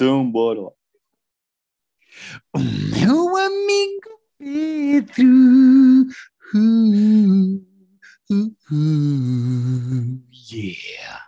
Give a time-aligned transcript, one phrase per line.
[0.00, 0.70] Então, bora lá.
[2.54, 5.26] O meu amigo Pedro.
[6.54, 7.66] Uh,
[8.30, 10.22] uh, uh,
[10.52, 11.26] yeah.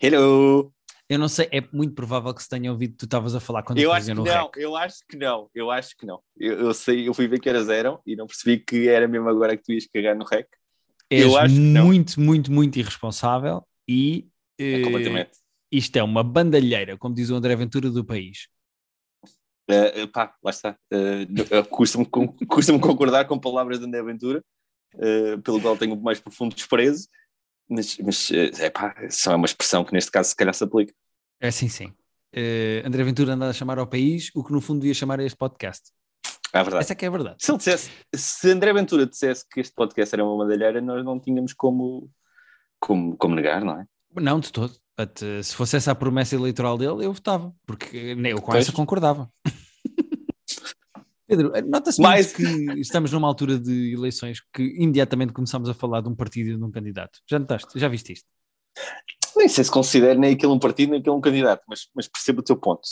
[0.00, 0.72] Hello!
[1.08, 3.64] Eu não sei, é muito provável que se tenha ouvido que tu estavas a falar
[3.64, 4.56] quando Eu acho que não, rec.
[4.58, 6.20] eu acho que não, eu acho que não.
[6.38, 9.28] Eu, eu sei, eu fui ver que era zero e não percebi que era mesmo
[9.28, 10.46] agora que tu ias cagar no rec.
[11.10, 15.45] És eu acho muito, muito, muito irresponsável e É eh, completamente.
[15.70, 18.48] Isto é uma bandalheira, como diz o André Ventura do país.
[19.68, 20.78] Uh, pá, lá está.
[20.92, 22.06] Uh, Custa-me
[22.48, 24.44] custa-me concordar com palavras de André Ventura,
[24.94, 27.08] uh, pelo qual tenho o mais profundo desprezo,
[27.68, 30.62] mas, mas uh, é pá, só é uma expressão que neste caso se calhar se
[30.62, 30.94] aplica.
[31.40, 31.92] É sim, sim.
[32.32, 35.24] Eh, André Ventura anda a chamar ao país o que no fundo devia chamar a
[35.24, 35.90] este podcast.
[36.52, 36.84] É verdade.
[36.84, 37.36] Essa é que é a verdade.
[37.38, 41.18] Se ele dissesse, se André Ventura dissesse que este podcast era uma madalheira, nós não
[41.18, 42.10] tínhamos como,
[42.78, 43.86] como, como negar, não é?
[44.14, 44.74] Não, de todo.
[44.98, 48.64] But, se fosse essa a promessa eleitoral dele, eu votava, porque nem eu com Pois.
[48.64, 49.30] essa concordava.
[51.28, 56.00] Pedro, nota-se Mas- muito que estamos numa altura de eleições que imediatamente começamos a falar
[56.00, 57.18] de um partido e de um candidato.
[57.28, 57.78] Já notaste?
[57.78, 58.26] Já viste isto?
[59.36, 62.40] Nem sei se considera nem aquele um partido, nem aquele um candidato, mas, mas percebo
[62.40, 62.82] o teu ponto.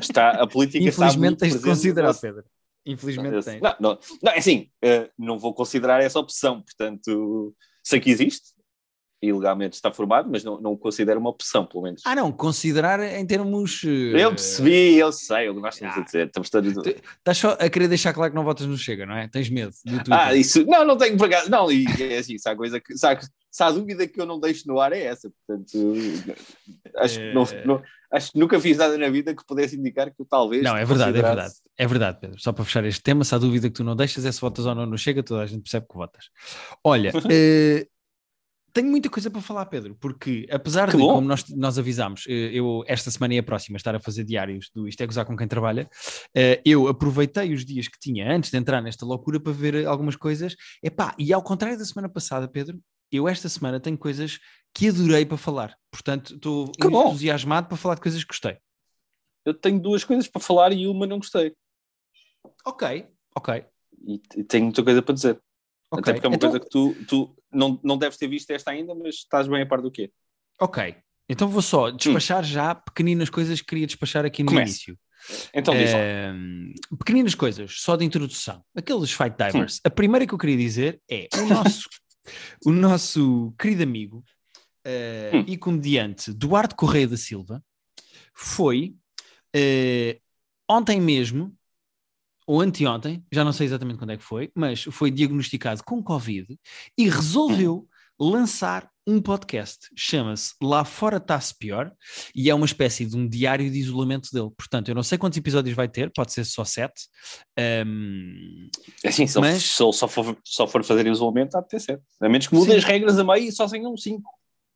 [0.00, 2.44] Está, a política está Infelizmente tens de no considerar, nosso- Pedro.
[2.86, 3.60] Infelizmente Eu- tens.
[3.60, 8.50] Não, não, não, é assim, eh, não vou considerar essa opção, portanto, sei que existe,
[9.20, 12.02] e legalmente está formado, mas não, não o considero uma opção, pelo menos.
[12.04, 13.82] Ah, não, considerar em termos.
[13.84, 16.00] eh, eu percebi, eu sei, eu não gosto de Ah.
[16.00, 16.72] dizer, estamos todos...
[16.86, 19.26] Estás só a querer deixar claro que não votas no Chega, não é?
[19.26, 19.72] Tens medo.
[20.10, 23.04] Ah, isso, não, não tenho acaso, não, e é assim, se há coisa que, se
[23.06, 23.18] há,
[23.50, 25.94] se há dúvida que eu não deixo no ar é essa, portanto,
[26.96, 27.64] acho, que não, Eh.
[27.66, 27.82] não-
[28.12, 30.62] acho que nunca fiz nada na vida que pudesse indicar que talvez...
[30.62, 31.54] Não, é verdade, é verdade.
[31.76, 32.40] É verdade, Pedro.
[32.40, 34.64] Só para fechar este tema, se há dúvida que tu não deixas, é se votas
[34.64, 36.26] ou não no Chega, toda a gente percebe que votas.
[36.84, 37.86] Olha, eh,
[38.80, 41.14] tenho muita coisa para falar, Pedro, porque apesar Que de, bom.
[41.16, 44.70] como nós, nós avisámos, eh, eu esta semana e a próxima estar a fazer diários
[44.74, 45.88] do Isto é Gozar com quem trabalha,
[46.34, 50.14] eh, eu aproveitei os dias que tinha antes de entrar nesta loucura para ver algumas
[50.16, 50.54] coisas.
[50.82, 52.80] Epá, e ao contrário da semana passada, Pedro,
[53.10, 54.38] eu esta semana tenho coisas
[54.74, 55.74] que adorei para falar.
[55.90, 57.08] Portanto, estou Que bom.
[57.08, 58.58] entusiasmado para falar de coisas que gostei.
[59.44, 61.54] Eu tenho duas coisas para falar e uma não gostei,
[62.64, 63.64] Ok, ok.
[64.06, 65.40] e, tenho muita coisa para dizer.
[65.90, 66.00] ok.
[66.02, 68.70] Até porque é uma Então- coisa que tu, tu não, não deves ter visto esta
[68.70, 70.10] ainda, mas estás bem a par do quê?
[70.60, 70.94] Ok,
[71.28, 74.70] então vou só despachar já pequeninas coisas que queria despachar aqui no Comece.
[74.70, 74.98] início.
[75.52, 75.90] Então diz.
[75.94, 78.64] Ehm, pequeninas coisas, só de introdução.
[78.76, 79.80] Aqueles fight divers.
[79.84, 81.88] A primeira que eu queria dizer é o nosso,
[82.64, 84.24] o nosso querido amigo
[84.84, 85.44] eh, Hum.
[85.46, 87.62] e comediante Duarte Correia da Silva
[88.34, 88.94] foi
[89.54, 90.18] eh,
[90.68, 91.54] ontem mesmo,
[92.48, 96.58] ou anteontem, já não sei exatamente quando é que foi, mas foi diagnosticado com Covid
[96.96, 97.86] e resolveu
[98.18, 99.88] lançar um podcast.
[99.96, 101.92] Chama-se Lá Fora Está-se Pior
[102.34, 104.50] e é uma espécie de um diário de isolamento dele.
[104.56, 107.02] Portanto, eu não sei quantos episódios vai ter, pode ser só sete.
[107.58, 108.68] Ahm,
[109.04, 112.02] É assim, se, mas- ele só, for, só for fazer isolamento, há de ter certo.
[112.20, 112.76] A menos que mude Sim.
[112.78, 114.30] as regras a meio e só tenham cinco.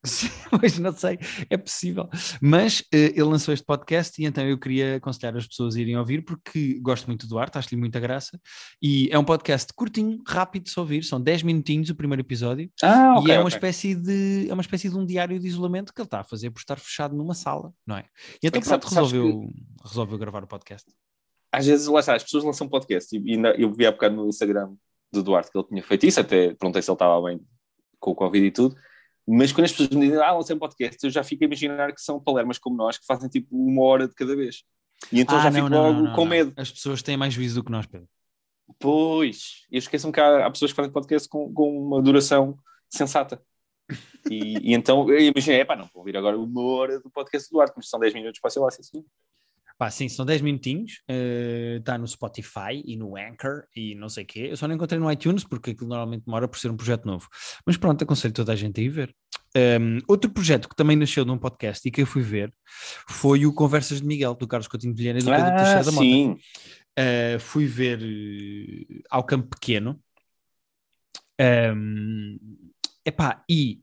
[0.60, 1.18] Mas não sei,
[1.48, 2.08] é possível.
[2.40, 5.96] Mas eh, ele lançou este podcast e então eu queria aconselhar as pessoas a irem
[5.96, 8.38] ouvir porque gosto muito do Duarte, acho-lhe muita graça.
[8.82, 12.70] E é um podcast curtinho, rápido de se ouvir, são 10 minutinhos o primeiro episódio.
[12.82, 16.00] Ah, e é uma espécie de é uma espécie de um diário de isolamento que
[16.00, 18.04] ele está a fazer por estar fechado numa sala, não é?
[18.42, 19.50] E então que pronto, sabes- sabes resolveu,
[19.84, 20.90] resolveu gravar o podcast.
[21.52, 24.26] Às vezes, lá está, as pessoas lançam podcast e, e eu vi há bocado no
[24.26, 24.74] Instagram
[25.12, 27.40] do Duarte que ele tinha feito isso, até perguntei se ele estava bem
[28.00, 28.74] com o Covid e tudo.
[29.26, 31.92] Mas quando as pessoas me dizem, ah, lancei um podcast, eu já fico a imaginar
[31.92, 34.64] que são palermas como nós que fazem tipo uma hora de cada vez.
[35.12, 36.30] E então Ah, já não, fico não, logo não, não, com não.
[36.30, 36.52] medo.
[36.56, 38.08] As pessoas têm mais juízo do que nós, Pedro.
[38.78, 42.56] Pois, e esqueçam que há, há pessoas que fazem podcast com, com uma duração
[42.88, 43.42] sensata.
[44.30, 47.54] E, e então eu imaginei, epá, não vou ouvir agora uma hora do podcast do
[47.54, 49.04] Duarte, mas são 10 minutos para ser lá, sim, sim.
[49.82, 51.02] Pá, sim, são 10 minutinhos,
[51.76, 54.46] está no Spotify e no Anchor e não sei o quê.
[54.52, 57.26] Eu só não encontrei no iTunes porque aquilo normalmente demora por ser um projeto novo.
[57.66, 59.12] Mas pronto, aconselho toda a gente a ir ver.
[59.56, 62.54] Um, outro projeto que também nasceu num podcast e que eu fui ver
[63.08, 65.82] foi o Conversas de Miguel, do Carlos Coutinho de Vilhena e do Pedro Ah, Teixeira
[65.82, 66.04] da Mota.
[66.04, 66.30] sim.
[66.30, 70.00] Uh, fui ver uh, ao Campo Pequeno.
[71.74, 72.38] Um,
[73.04, 73.80] epá, e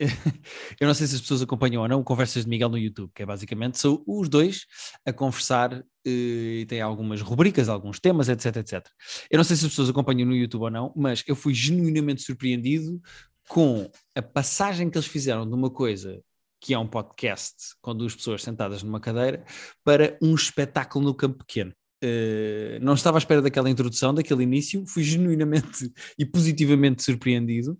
[0.80, 3.22] eu não sei se as pessoas acompanham ou não Conversas de Miguel no YouTube, que
[3.22, 4.66] é basicamente são os dois
[5.06, 8.86] a conversar uh, e tem algumas rubricas, alguns temas, etc, etc.
[9.30, 12.22] Eu não sei se as pessoas acompanham no YouTube ou não, mas eu fui genuinamente
[12.22, 13.00] surpreendido
[13.48, 16.20] com a passagem que eles fizeram de uma coisa
[16.60, 19.44] que é um podcast com duas pessoas sentadas numa cadeira
[19.84, 21.74] para um espetáculo no campo pequeno.
[22.04, 27.78] Uh, não estava à espera daquela introdução, daquele início, fui genuinamente e positivamente surpreendido.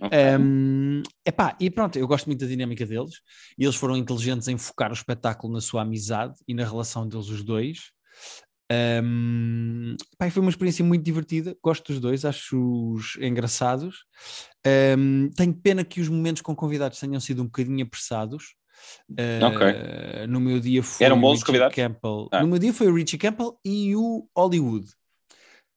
[0.00, 0.36] Okay.
[0.38, 3.20] Um, epá, e pronto, eu gosto muito da dinâmica deles
[3.58, 7.28] e eles foram inteligentes em focar o espetáculo na sua amizade e na relação deles
[7.28, 7.92] os dois.
[8.72, 14.04] Um, epá, foi uma experiência muito divertida, gosto dos dois, acho-os engraçados.
[14.96, 18.54] Um, tenho pena que os momentos com convidados tenham sido um bocadinho apressados.
[19.10, 20.26] Uh, okay.
[20.26, 21.74] No meu dia foi Eram bons Richie convidados?
[21.74, 22.28] Campbell.
[22.32, 22.40] Ah.
[22.42, 24.86] No meu dia foi o Richie Campbell e o Hollywood.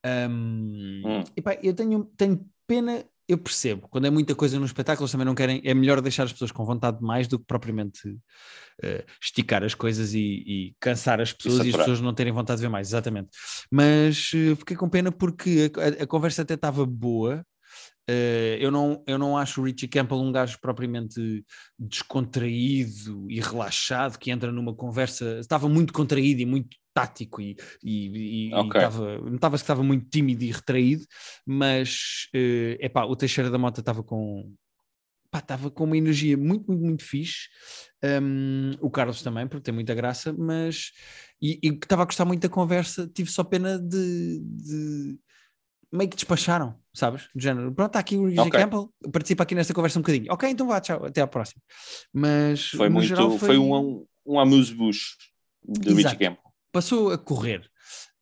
[0.05, 1.23] Um, hum.
[1.35, 5.25] epá, eu tenho, tenho pena, eu percebo, quando é muita coisa no espetáculo, eles também
[5.25, 9.03] não querem, é melhor deixar as pessoas com vontade de mais do que propriamente uh,
[9.21, 12.59] esticar as coisas e, e cansar as pessoas e, e, as pessoas não terem vontade
[12.59, 13.29] de ver mais, exatamente.
[13.69, 17.43] Mas uh, fiquei com pena porque a, a conversa até estava boa,
[18.59, 21.43] eu, não, eu não acho o Richie Campbell um gajo propriamente
[21.77, 25.39] descontraído e relaxado que entra numa conversa.
[25.39, 28.81] Estava muito contraído e muito tático e, e, e, okay.
[29.29, 31.05] notava-se que estava muito tímido e retraído,
[31.45, 34.51] mas uh, epá, o Teixeira da Mota estava com.
[35.35, 37.49] estava com uma energia muito, muito, muito fixe.
[38.03, 40.91] Um, o Carlos também, porque tem muita graça, mas.
[41.39, 45.19] E, e estava a gostar muito da conversa, tive só pena de, de
[45.91, 47.29] meio que despacharam, sabes?
[47.33, 48.59] Do género, pronto, está aqui o Richie okay.
[48.59, 50.31] Campbell, participa aqui nesta conversa um bocadinho.
[50.31, 51.61] Ok, então vá, tchau, até à próxima.
[52.13, 53.47] Mas foi muito, foi...
[53.47, 55.15] foi um, um amuse-bouche
[55.63, 56.43] de Richie Campbell.
[56.71, 57.69] Passou a correr.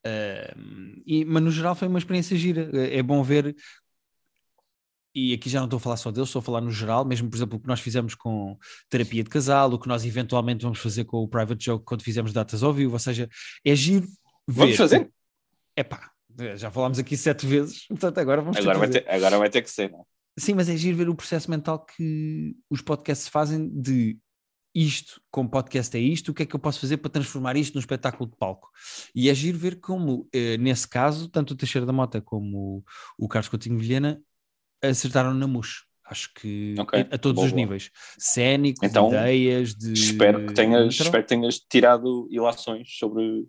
[0.05, 2.69] Uh, e, mas no geral foi uma experiência gira.
[2.73, 3.55] É bom ver.
[5.15, 7.29] E aqui já não estou a falar só deles, estou a falar no geral, mesmo
[7.29, 8.57] por exemplo o que nós fizemos com
[8.89, 12.33] terapia de casal, o que nós eventualmente vamos fazer com o Private Joke quando fizemos
[12.33, 13.29] datas ao vivo, ou seja,
[13.63, 14.05] é giro
[14.45, 14.59] ver.
[14.59, 15.09] Vamos fazer?
[15.73, 16.11] É pá,
[16.55, 19.69] já falámos aqui sete vezes, portanto agora vamos agora vai, ter, agora vai ter que
[19.69, 20.03] ser, não é?
[20.37, 24.19] Sim, mas é giro ver o processo mental que os podcasts fazem de
[24.75, 27.75] isto, como podcast é isto, o que é que eu posso fazer para transformar isto
[27.75, 28.69] num espetáculo de palco?
[29.15, 32.83] E é giro ver como, eh, nesse caso, tanto o Teixeira da Mota como
[33.17, 34.21] o Carlos Coutinho Vilhena
[34.81, 35.85] acertaram na mousse.
[36.05, 37.07] Acho que okay.
[37.09, 37.61] a, todos boa, os boa.
[37.61, 37.89] níveis.
[38.17, 39.93] Cénicos, então, ideias de...
[39.93, 43.47] Espero que, tenhas, espero que tenhas tirado ilações sobre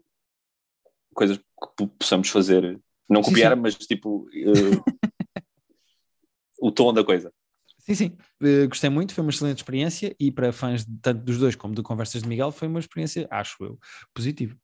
[1.16, 2.78] coisas que possamos fazer.
[3.08, 3.62] Não copiar, sim, sim.
[3.62, 4.84] mas tipo uh,
[6.60, 7.32] o tom da coisa.
[7.78, 11.54] Sim, sim, uh, gostei muito, foi uma excelente experiência e para fãs tanto dos dois
[11.54, 13.78] como do Conversas de Miguel foi uma experiência, acho eu,
[14.12, 14.56] positiva.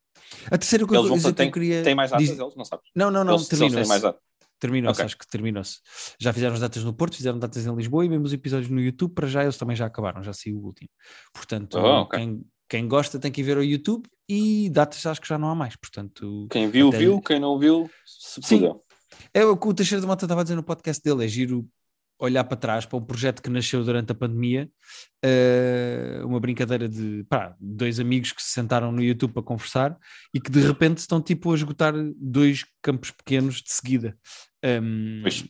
[0.47, 1.83] A terceira coisa eles vão, que eu queria...
[1.85, 2.39] Tem mais datas Diz...
[2.39, 2.91] eles, não sabes?
[2.95, 4.15] Não, não, não, terminou-se.
[4.59, 5.07] Terminou-se, okay.
[5.07, 5.79] acho que terminou-se.
[6.21, 8.81] Já fizeram as datas no Porto, fizeram datas em Lisboa e mesmo os episódios no
[8.81, 10.89] YouTube, para já eles também já acabaram, já saiu o último.
[11.33, 12.21] Portanto, oh, okay.
[12.21, 15.51] quem, quem gosta tem que ir ver o YouTube e datas acho que já não
[15.51, 16.47] há mais, portanto...
[16.51, 16.97] Quem viu, até...
[16.97, 18.73] viu, quem não viu, se Sim.
[19.35, 21.69] É o que o Teixeira de Mota estava a dizer no podcast dele, é giro
[22.19, 24.71] olhar para trás para um projeto que nasceu durante a pandemia,
[25.23, 29.99] uh, uma brincadeira de pá, dois amigos que se sentaram no YouTube para conversar
[30.33, 34.17] e que de repente estão tipo a esgotar dois campos pequenos de seguida.
[34.65, 35.45] Um, pois.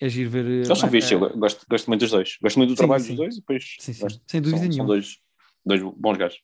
[0.00, 0.44] É giro ver.
[0.44, 2.36] Eles são uh, eu gosto, gosto muito dos dois.
[2.42, 3.08] Gosto muito do sim, trabalho sim.
[3.08, 3.76] dos dois e depois.
[3.80, 4.06] Sim, sim.
[4.26, 4.76] Sem dúvida são, nenhuma.
[4.76, 5.18] São dois,
[5.64, 6.38] dois bons gajos.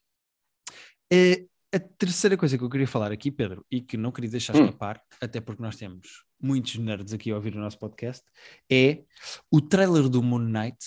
[1.13, 4.55] É, a terceira coisa que eu queria falar aqui, Pedro, e que não queria deixar
[4.57, 4.65] hum.
[4.65, 8.25] escapar, até porque nós temos muitos nerds aqui a ouvir o nosso podcast,
[8.71, 9.03] é
[9.51, 10.79] o trailer do Moon Knight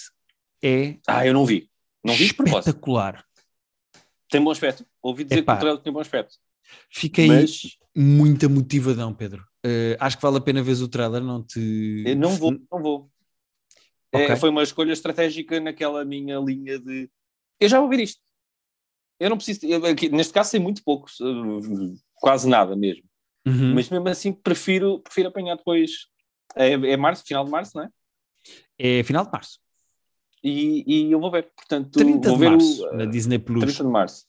[0.63, 1.69] é Ah, eu não vi.
[2.03, 3.23] Não vi espetacular.
[4.29, 4.85] Tem bom aspecto.
[5.01, 6.35] Ouvi dizer Epá, que o trailer tem bom aspecto.
[6.89, 7.77] Fiquei Mas...
[7.95, 9.41] muito motivadão, Pedro.
[9.65, 12.03] Uh, acho que vale a pena ver o trailer, não te...
[12.05, 13.11] Eu não vou, não vou.
[14.11, 14.31] É, okay.
[14.31, 17.09] É, foi uma escolha estratégica naquela minha linha de
[17.59, 18.21] eu já vou ver isto
[19.19, 19.79] eu não preciso, eu,
[20.11, 21.07] neste caso sei muito pouco,
[22.15, 23.03] quase nada mesmo.
[23.45, 23.73] Uhum.
[23.73, 26.07] Mas mesmo assim prefiro, prefiro apanhar depois.
[26.55, 27.89] É, é março, final de março, não é?
[28.77, 29.59] É final de março.
[30.43, 33.63] E, e eu vou ver, portanto, 30 vou de ver março, o, na Disney Plus.
[33.63, 34.25] 30 de março.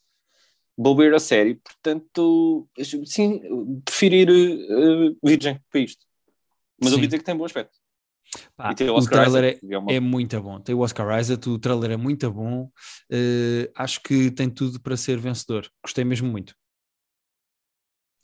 [0.77, 2.69] Vou ver a série, portanto,
[3.05, 3.41] sim,
[3.85, 6.07] prefiro ir uh, virgem para isto.
[6.81, 6.95] Mas sim.
[6.95, 7.77] ouvi dizer que tem bom aspecto.
[8.57, 9.93] Pá, o, o trailer é, é, uma...
[9.93, 10.61] é, muito bom.
[10.61, 12.71] Tem o Oscar Isaac, o trailer é muito bom.
[13.11, 15.69] Uh, acho que tem tudo para ser vencedor.
[15.83, 16.55] Gostei mesmo muito.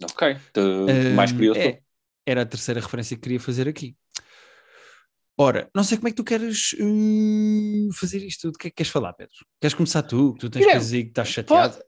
[0.02, 1.60] Ok, uh, mais curioso.
[1.60, 1.80] É,
[2.26, 3.96] era a terceira referência que queria fazer aqui.
[5.36, 8.52] Ora, não sei como é que tu queres uh, fazer isto.
[8.52, 9.34] Do que é que queres falar, Pedro?
[9.60, 10.34] Queres começar tu?
[10.38, 11.78] Tu tens coisas aí que estás chateado?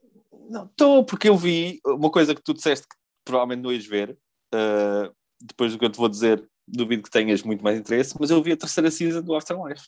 [0.49, 4.19] Não, estou, porque eu vi uma coisa que tu disseste que provavelmente não ias ver.
[4.55, 8.31] Uh, depois do que eu te vou dizer, duvido que tenhas muito mais interesse, mas
[8.31, 9.87] eu vi a terceira season do Afterlife.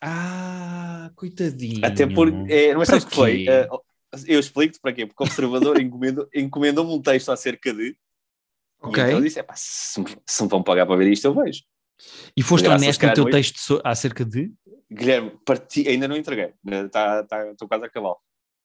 [0.00, 1.84] Ah, coitadinho.
[1.84, 2.28] Até por.
[2.48, 3.46] É, não é o que foi.
[3.48, 3.80] Uh,
[4.26, 5.06] eu explico-te para quê?
[5.06, 7.96] Porque o observador encomendou-me encomendou um texto acerca de.
[8.80, 9.02] Ok.
[9.02, 11.62] E então eu disse: se, se me vão pagar para ver isto, eu vejo.
[12.36, 14.52] E foste honesto no teu noite, texto acerca de?
[14.90, 16.54] Guilherme, parti, ainda não entreguei.
[16.64, 18.14] Estou tá, tá, quase a acabar.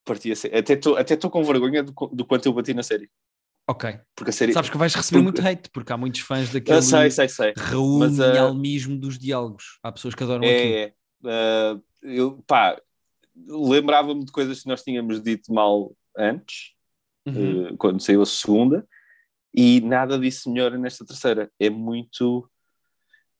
[0.04, 3.10] Parti a até estou até com vergonha do, do quanto eu bati na série.
[3.66, 3.98] Ok.
[4.14, 4.52] Porque a série.
[4.52, 7.52] Sabes que vais receber Porque- muito hate, porque há muitos fãs daquele sei, sei, sei.
[7.56, 9.78] Raul Mas, almismo dos diálogos.
[9.82, 10.54] Há pessoas que adoram aquilo.
[10.74, 10.92] É, é.
[11.26, 12.78] Ah, eu, pá,
[13.46, 16.72] lembrava-me de coisas que nós tínhamos dito mal antes,
[17.26, 17.68] Uhum.
[17.68, 18.86] eh, quando saiu a segunda,
[19.54, 21.50] e nada disso melhora nesta terceira.
[21.58, 22.48] É muito.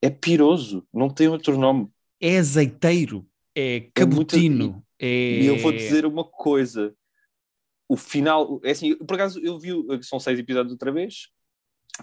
[0.00, 1.88] É piroso, não tem outro nome.
[2.20, 4.82] É azeiteiro, é É muito- cabotino.
[4.98, 5.06] é...
[5.42, 6.94] E eu vou dizer uma coisa:
[7.88, 9.70] o final, é assim, por acaso eu vi,
[10.02, 11.28] são seis episódios outra vez,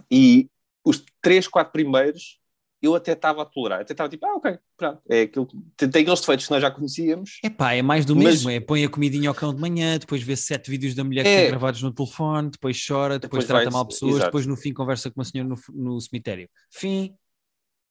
[0.09, 0.49] e
[0.83, 2.39] os três, quatro primeiros
[2.83, 5.47] eu até estava a tolerar, até estava tipo, ah, ok, pronto, é aquilo,
[5.77, 7.37] tem, aqueles defeitos que nós já conhecíamos.
[7.43, 10.23] Epá, é mais do Mas- mesmo, é põe a comidinha ao cão de manhã, depois
[10.23, 11.47] vê sete vídeos da mulher que É.
[11.49, 14.25] gravados no telefone, depois chora, depois, Depois trata vai- mal pessoas, exato.
[14.25, 16.49] depois no fim conversa com uma senhora no, no cemitério.
[16.71, 17.15] Fim.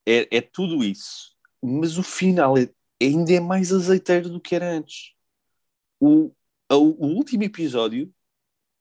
[0.04, 2.68] É, é tudo isso, mas o final é,
[3.00, 5.12] ainda é mais azeiteiro do que era antes.
[6.00, 6.32] O,
[6.76, 8.12] o último episódio,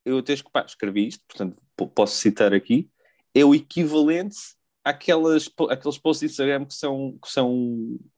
[0.06, 2.90] eu até pá, escrevi isto, portanto po- posso citar aqui,
[3.34, 4.38] é o equivalente
[4.84, 7.54] àquelas, àqueles posts de Instagram que são, que são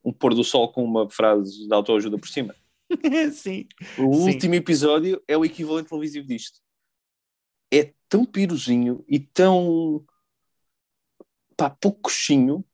[0.03, 2.55] um pôr do sol com uma frase de autoajuda por cima.
[3.33, 3.67] Sim.
[3.97, 4.31] O Sim.
[4.33, 6.59] último episódio é o equivalente televisivo disto.
[7.73, 10.05] É tão piruzinho e tão
[11.55, 12.65] pá, pouco coxinho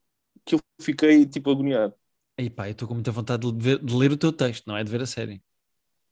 [0.44, 1.94] que eu fiquei tipo agoniado.
[2.40, 4.78] Aí pá, eu estou com muita vontade de, ver- de ler o teu texto, não
[4.78, 5.42] é de ver a série.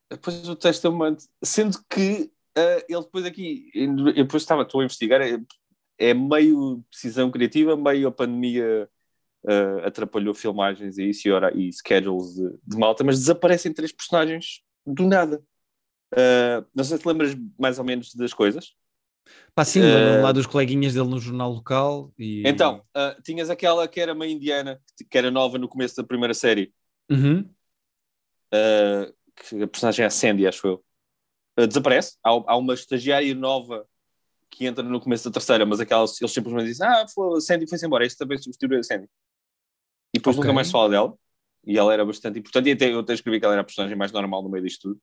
[0.09, 1.15] Depois o texto é uma...
[1.43, 5.37] Sendo que ah, ele depois aqui, eu depois estava, estou a investigar, é,
[5.97, 8.89] é meio decisão criativa, meio a pandemia
[9.45, 13.91] ah, atrapalhou filmagens e isso e, hora, e schedules de, de malta, mas desaparecem três
[13.91, 15.43] personagens do nada.
[16.15, 18.73] Ah, não sei se te lembras mais ou menos das coisas.
[19.53, 22.47] Pá, sim, lembro-me lá dos coleguinhas dele no jornal local e...
[22.47, 26.33] Então, ah, tinhas aquela que era meio indiana, que era nova no começo da primeira
[26.33, 26.73] série,
[27.09, 27.47] Uhum.
[28.51, 30.85] ah, que a personagem é a Sandy, acho eu.
[31.57, 32.17] Ah, desaparece.
[32.23, 33.87] Há, há uma estagiária nova
[34.49, 37.85] que entra no começo da terceira, mas aquelas, eles simplesmente dizem: Ah, foi, Sandy foi-se
[37.85, 39.07] embora, este também substituiu a Sandy.
[40.13, 40.43] E depois Ok.
[40.45, 41.13] nunca mais se fala dela.
[41.67, 42.69] E ela era bastante importante.
[42.69, 44.89] E até, eu até escrevi que ela era a personagem mais normal no meio disto
[44.89, 45.01] tudo.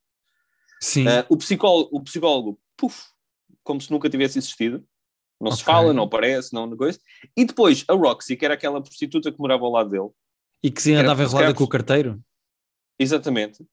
[0.80, 1.06] Sim.
[1.08, 3.04] Ah, o, psicólogo, o psicólogo, puf,
[3.62, 4.84] como se nunca tivesse existido.
[5.40, 5.64] Não se Ok.
[5.64, 7.00] fala, não aparece, não coisa.
[7.36, 10.08] E depois a Roxy, que era aquela prostituta que morava ao lado dele,
[10.62, 12.22] e que se era andava enrolada com o carteiro.
[12.96, 13.66] exatamente,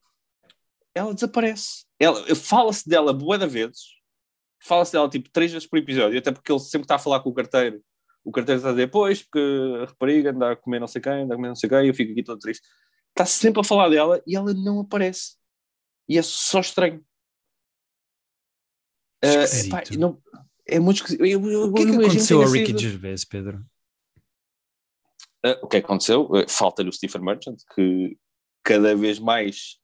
[0.96, 1.86] ela desaparece.
[2.00, 3.82] Ela, Fala-se dela bué de vezes,
[4.62, 7.30] fala-se dela tipo três vezes por episódio, até porque ele sempre está a falar com
[7.30, 7.84] o carteiro.
[8.24, 9.40] O carteiro está a dizer, pois, porque
[9.82, 11.94] a rapariga anda a comer não sei quem, anda a comer não sei quem, eu
[11.94, 12.68] fico aqui todo triste.
[13.10, 15.36] Está sempre a falar dela e ela não aparece.
[16.08, 17.04] E é só estranho.
[19.22, 20.22] Epá, não-
[20.68, 21.26] é muito esquisito.
[21.26, 23.66] Eu- eu- O que é que aconteceu ao Ricky sido- Gervais, Pedro?
[25.44, 26.30] Ah, o que é aconteceu?
[26.48, 28.18] Falta-lhe o Stephen Merchant, que
[28.64, 29.79] cada vez mais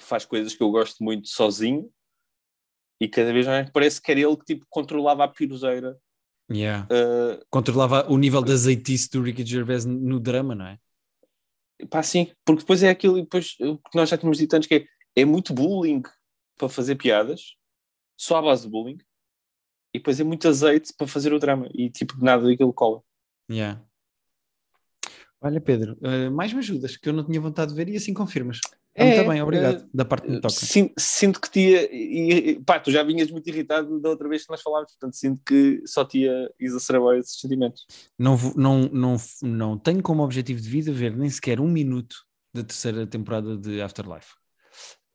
[0.00, 1.90] faz coisas que eu gosto muito sozinho
[3.00, 5.98] e cada vez mais parece que era ele que tipo, controlava a piruzeira.
[6.50, 6.86] Yeah.
[6.90, 10.78] Ah, Controlava o nível de azeitice do Ricky Gervais no drama, não é?
[11.90, 14.68] pá, sim, porque depois é aquilo e depois o que nós já tínhamos dito antes
[14.68, 14.86] que é,
[15.22, 16.02] é muito bullying
[16.56, 17.56] para fazer piadas,
[18.16, 18.98] só à base de bullying,
[19.92, 23.02] e depois é muito azeite para fazer o drama e tipo nada daquilo cola.
[23.50, 23.82] Yeah.
[25.40, 28.14] Olha, Pedro, eh, mais me ajudas, que eu não tinha vontade de ver e assim
[28.14, 28.60] confirmas.
[28.96, 29.82] É, muito bem, obrigado.
[29.82, 30.54] eh, da parte que me toca.
[30.54, 31.82] Sinto, sinto que tinha.
[31.90, 35.42] E, pá, tu já vinhas muito irritado da outra vez que nós falámos, portanto sinto
[35.44, 37.84] que só tinha exacerbado esses sentimentos.
[38.16, 42.16] Não, não, não, não tenho como objetivo de vida ver nem sequer um minuto
[42.54, 44.32] da terceira temporada de Afterlife.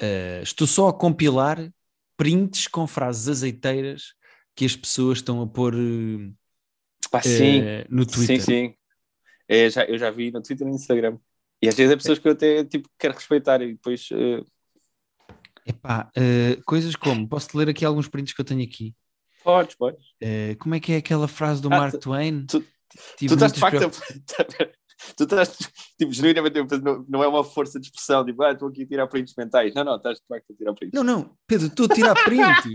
[0.02, 1.72] Eh, estou só a compilar
[2.18, 4.14] prints com frases azeiteiras
[4.56, 6.30] que as pessoas estão a pôr eh,
[7.10, 8.42] Pá, sim, eh, no sim, Twitter.
[8.42, 8.74] sim.
[9.48, 11.18] É, já, eu já vi no Twitter e no Instagram.
[11.62, 14.08] E às vezes é pessoas que eu até tipo, quero respeitar e depois.
[14.12, 14.42] eh,
[15.66, 18.96] Epá, eh, coisas como, posso-te ler aqui alguns prints que eu tenho aqui.
[19.44, 20.04] podes, podes.
[20.22, 22.46] Eh, como é que é aquela frase do Ah, Mark tu- Twain?
[22.46, 22.64] tu-
[23.18, 23.84] Tive tu estás de facto.
[23.86, 23.90] a-
[25.16, 25.58] tu estás
[25.98, 26.58] tipo, genuinamente.
[26.82, 29.74] Não, não é uma força de expressão, tipo, ah, estou aqui a tirar prints mentais.
[29.76, 30.94] Não, não, estás de facto a tirar prints.
[30.96, 32.72] Não, não, Pedro, estou a tirar prints.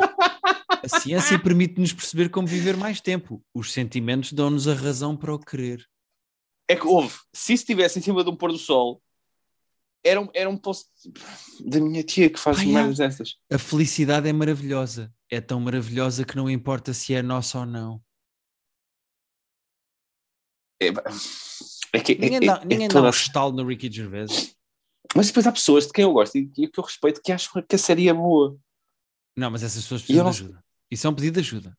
[0.85, 3.43] A ciência permite-nos perceber como viver mais tempo.
[3.55, 5.85] Os sentimentos dão-nos a razão para o querer.
[6.69, 9.03] É que houve, se estivesse em cima de um pôr do sol,
[10.03, 10.89] era um, era um post
[11.65, 13.37] da minha tia que faz Ah, merdas destas.
[13.53, 15.13] A felicidade é maravilhosa.
[15.31, 18.03] É tão maravilhosa que não importa se é nossa ou não.
[20.81, 20.89] É,
[21.93, 24.55] é que, Ninguém é- dá, é ninguém dá toda um estalo no Ricky Gervais.
[25.15, 27.63] Mas depois há pessoas de quem eu gosto e e que eu respeito que acham
[27.63, 28.57] que a série é boa.
[29.37, 30.65] Não, mas essas pessoas precisam eu de não- ajuda.
[30.91, 31.79] Isso é um pedido de ajuda.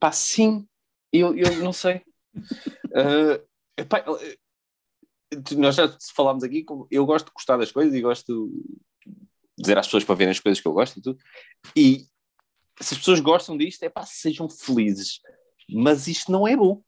[0.00, 0.66] Pá, sim,
[1.12, 2.02] eu, eu não sei.
[2.94, 3.40] Ah,
[3.76, 4.04] epá,
[5.56, 8.82] nós já falámos aqui, eu gosto de gostar das coisas e gosto de
[9.58, 11.18] dizer às pessoas para verem as coisas que eu gosto e tudo.
[11.74, 12.06] E
[12.80, 15.20] se as pessoas gostam disto, é pá, sejam felizes.
[15.68, 16.82] Mas isto não é bom.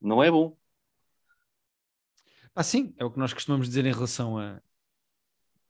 [0.00, 0.56] Não é bom.
[2.54, 4.60] Ah, sim, é o que nós costumamos dizer em relação a,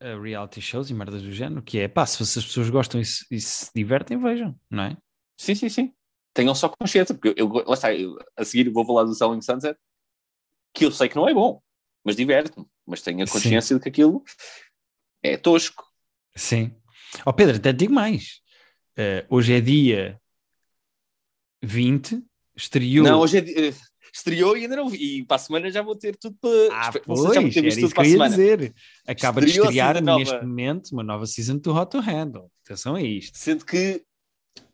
[0.00, 3.04] a reality shows e merdas do género, que é pá, se as pessoas gostam e
[3.04, 4.96] se, e se divertem, vejam, não é?
[5.36, 5.94] Sim, sim, sim.
[6.34, 9.42] Tenham só consciência, porque eu, eu lá está, eu, a seguir vou falar do Selling
[9.42, 9.78] Sunset,
[10.72, 11.60] que eu sei que não é bom,
[12.04, 12.66] mas diverte-me.
[12.86, 13.74] Mas tenho a consciência sim.
[13.76, 14.24] de que aquilo
[15.22, 15.84] é tosco.
[16.34, 16.74] Sim.
[17.26, 18.40] Ó oh, Pedro, até te digo mais.
[18.98, 20.20] Uh, hoje é dia
[21.62, 22.22] 20,
[22.56, 23.04] estreou.
[23.04, 23.74] Não, hoje é dia
[24.12, 25.18] estreou e ainda não vi.
[25.18, 26.50] E para a semana já vou ter tudo para.
[26.72, 28.30] Ah, pois, já vou ter visto tudo para a semana.
[28.30, 28.74] dizer.
[29.06, 30.46] Acaba estreou de estrear neste nova...
[30.46, 32.50] momento uma nova season do Hot to Handle.
[32.64, 33.38] Atenção a isto.
[33.38, 34.04] Sendo que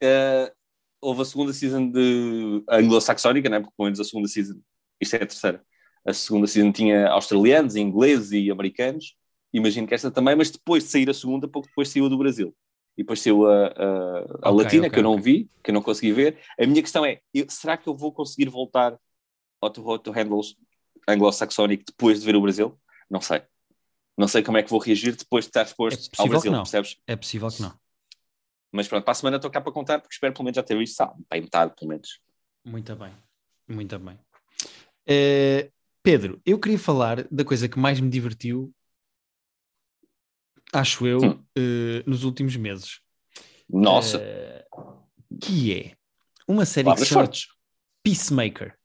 [0.03, 0.58] uh,
[1.01, 3.61] houve a segunda season de anglo-saxónica, né?
[3.61, 4.61] porque pelo menos a segunda season,
[5.01, 5.65] isto é a terceira.
[6.05, 9.15] A segunda season tinha australianos, ingleses e americanos.
[9.53, 12.19] Imagino que esta também, mas depois de sair a segunda, pouco depois saiu a do
[12.19, 12.55] Brasil.
[12.97, 15.23] E depois saiu a, a, a okay, latina, okay, que eu não okay.
[15.23, 16.39] vi, que eu não consegui ver.
[16.59, 18.99] A minha questão é: eu, será que eu vou conseguir voltar
[19.63, 20.57] Otto Handles
[21.09, 22.79] anglo-saxónico depois de ver o Brasil?
[23.09, 23.43] Não sei.
[24.17, 26.97] Não sei como é que vou reagir depois de estar exposto é ao Brasil, percebes?
[27.07, 27.73] É possível que não.
[28.71, 30.77] Mas pronto, para a semana estou cá para contar, porque espero pelo menos já ter
[30.77, 32.21] visto, sabe, para metade, pelo menos.
[32.65, 33.13] Muito bem,
[33.67, 34.19] muito bem.
[35.09, 35.73] Uh,
[36.03, 38.73] Pedro, eu queria falar da coisa que mais me divertiu,
[40.73, 41.45] acho eu, hum.
[41.59, 43.01] uh, nos últimos meses.
[43.69, 44.19] Nossa!
[44.19, 45.97] Uh, que é
[46.47, 47.59] uma série Palavras que se chama.
[48.03, 48.79] Peacemaker.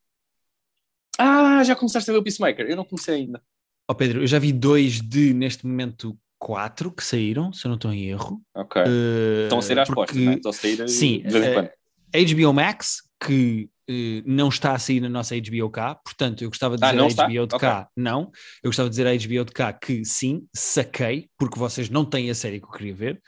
[1.18, 2.66] Ah, já começaste a ver o Peacemaker?
[2.66, 3.42] Eu não comecei ainda.
[3.88, 7.70] Ó oh, Pedro, eu já vi dois de, neste momento, quatro que saíram, se eu
[7.70, 8.42] não estou em erro.
[8.54, 8.82] Ok.
[8.82, 10.02] Uh, Estão a sair às porque...
[10.02, 10.34] postas, é?
[10.34, 11.68] Estão a sair Sim, de vez em quando.
[11.68, 16.50] Uh, HBO Max, que uh, não está a sair na nossa HBO cá, portanto, eu
[16.50, 17.92] gostava de ah, dizer ah, a HBO de cá, okay.
[17.96, 18.30] não.
[18.62, 22.30] Eu gostava de dizer a HBO de cá que sim, saquei, porque vocês não têm
[22.30, 23.22] a série que eu queria ver.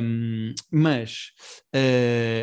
[0.00, 1.32] Um, mas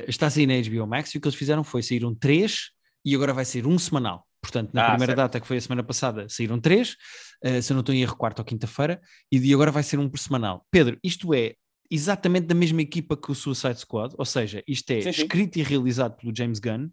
[0.05, 2.71] está a sair na HBO Max e o que eles fizeram foi sair um três
[3.05, 4.27] e agora vai ser um semanal.
[4.43, 5.17] Portanto, na ah, primeira certo.
[5.17, 6.97] data, que foi a semana passada, saíram três,
[7.45, 10.09] uh, se eu não estou em erro, quarta ou quinta-feira, e agora vai ser um
[10.09, 10.67] por semanal.
[10.69, 11.55] Pedro, isto é
[11.89, 15.61] exatamente da mesma equipa que o Suicide Squad, ou seja, isto é sim, escrito sim.
[15.61, 16.89] e realizado pelo James Gunn,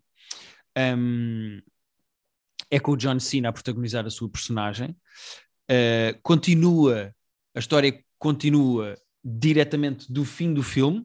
[0.96, 1.60] um,
[2.70, 7.12] é com o John Cena a protagonizar a sua personagem, uh, continua,
[7.52, 11.04] a história continua diretamente do fim do filme,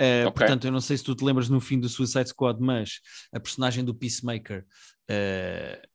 [0.00, 0.32] Uh, okay.
[0.32, 3.00] Portanto, eu não sei se tu te lembras no fim do Suicide Squad, mas
[3.32, 4.64] a personagem do Peacemaker
[5.10, 5.88] uh,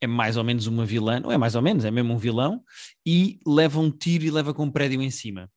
[0.00, 2.62] é mais ou menos uma vilã, não é mais ou menos, é mesmo um vilão,
[3.06, 5.50] e leva um tiro e leva com um prédio em cima.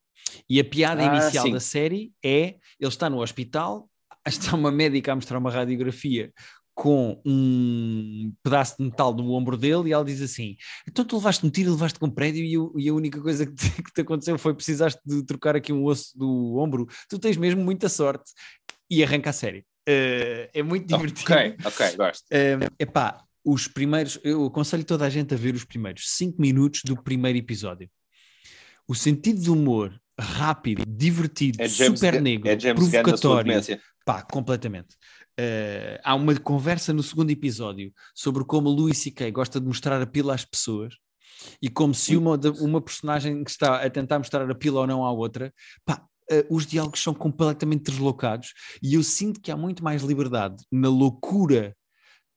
[0.49, 1.53] E a piada ah, inicial sim.
[1.53, 3.89] da série é: ele está no hospital,
[4.27, 6.33] está uma médica a mostrar uma radiografia
[6.77, 10.55] com um pedaço de metal do ombro dele e ela diz assim:
[10.87, 13.47] Então tu levaste um tiro, levaste com um prédio e, eu, e a única coisa
[13.47, 16.87] que te, que te, aconteceu foi precisaste de trocar aqui um osso do ombro.
[17.09, 18.31] Tu tens mesmo muita sorte.
[18.89, 19.65] E arranca a série.
[19.89, 21.33] Uh, é muito divertido.
[21.33, 22.25] Ok, ok, gosto.
[22.25, 26.81] Uh, epá, os primeiros, eu aconselho toda a gente a ver os primeiros 5 minutos
[26.85, 27.89] do primeiro episódio.
[28.87, 33.51] O sentido de humor rápido, divertido, é super negro, é provocatório.
[34.05, 34.95] Pá, completamente.
[35.39, 39.29] Uh, há uma conversa no segundo episódio sobre como Louis C.K.
[39.31, 40.95] gosta de mostrar a pila às pessoas
[41.61, 45.05] e como se uma, uma personagem que está a tentar mostrar a pila ou não
[45.05, 45.53] à outra,
[45.85, 50.63] pá, uh, os diálogos são completamente deslocados e eu sinto que há muito mais liberdade
[50.71, 51.75] na loucura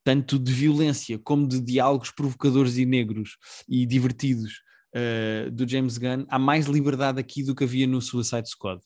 [0.05, 3.37] tanto de violência como de diálogos provocadores e negros
[3.69, 4.61] e divertidos
[4.95, 8.81] uh, do James Gunn, há mais liberdade aqui do que havia no Suicide Squad.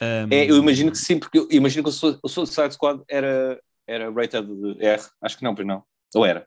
[0.00, 0.32] Um...
[0.32, 4.46] É, eu imagino que sim, porque eu imagino que o Suicide Squad era, era rated
[4.80, 5.84] R, acho que não, pois não.
[6.14, 6.46] Ou era?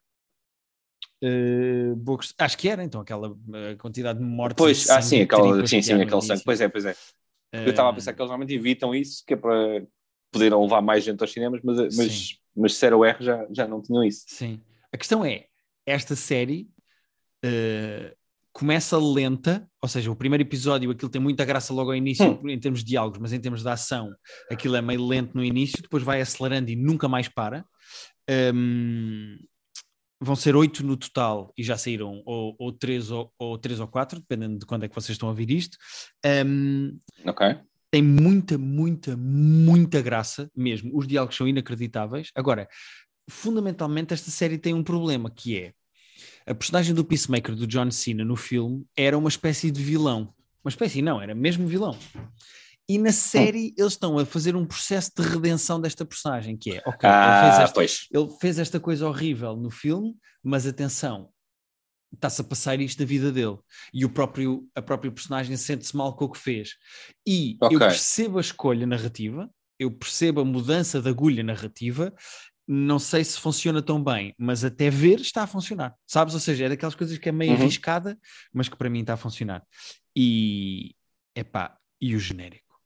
[1.23, 4.57] Uh, acho que era, então, aquela uh, quantidade de mortes.
[4.57, 6.43] Pois, ah, sim, aquela, sim, sim, aquele sangue.
[6.43, 6.91] Pois é, pois é.
[6.91, 7.65] Uh...
[7.65, 9.85] Eu estava a pensar que eles normalmente evitam isso, que é para
[10.31, 13.67] poderem levar mais gente aos cinemas, mas, mas, mas se era o R já, já
[13.67, 14.25] não tinham isso.
[14.27, 14.61] Sim.
[14.91, 15.47] A questão é,
[15.85, 16.69] esta série
[17.45, 18.15] uh,
[18.55, 22.49] começa lenta, ou seja, o primeiro episódio aquilo tem muita graça logo ao início hum.
[22.49, 24.15] em termos de diálogos, mas em termos de ação
[24.49, 27.65] aquilo é meio lento no início, depois vai acelerando e nunca mais para.
[28.55, 29.37] Um,
[30.21, 33.89] vão ser oito no total e já saíram ou, ou três ou, ou três ou
[33.89, 35.77] quatro, dependendo de quando é que vocês estão a ouvir isto.
[36.25, 37.57] Um, ok.
[37.91, 40.97] Tem muita, muita, muita graça mesmo.
[40.97, 42.31] Os diálogos são inacreditáveis.
[42.33, 42.69] Agora,
[43.29, 45.73] fundamentalmente, esta série tem um problema que é
[46.45, 50.33] a personagem do Peacemaker do John Cena no filme era uma espécie de vilão.
[50.63, 51.97] Uma espécie, não, era mesmo vilão.
[52.87, 56.83] E na série eles estão a fazer um processo de redenção desta personagem, que é,
[56.85, 61.29] ok, ah, ele, fez esta, ele, fez esta, coisa horrível no filme, mas atenção,
[62.13, 63.57] está-se a passar isto na vida dele.
[63.91, 66.75] E o próprio, a própria personagem sente-se mal com o que fez.
[67.27, 67.75] E okay.
[67.75, 72.13] eu percebo a escolha narrativa, eu percebo a mudança da agulha narrativa,
[72.67, 76.33] não sei se funciona tão bem, mas até ver está a funcionar, sabes?
[76.33, 77.61] Ou seja, é daquelas coisas que é meio Uhum.
[77.61, 78.17] arriscada,
[78.53, 79.63] mas que para mim está a funcionar.
[80.15, 80.95] E,
[81.35, 82.79] epá, e o genérico?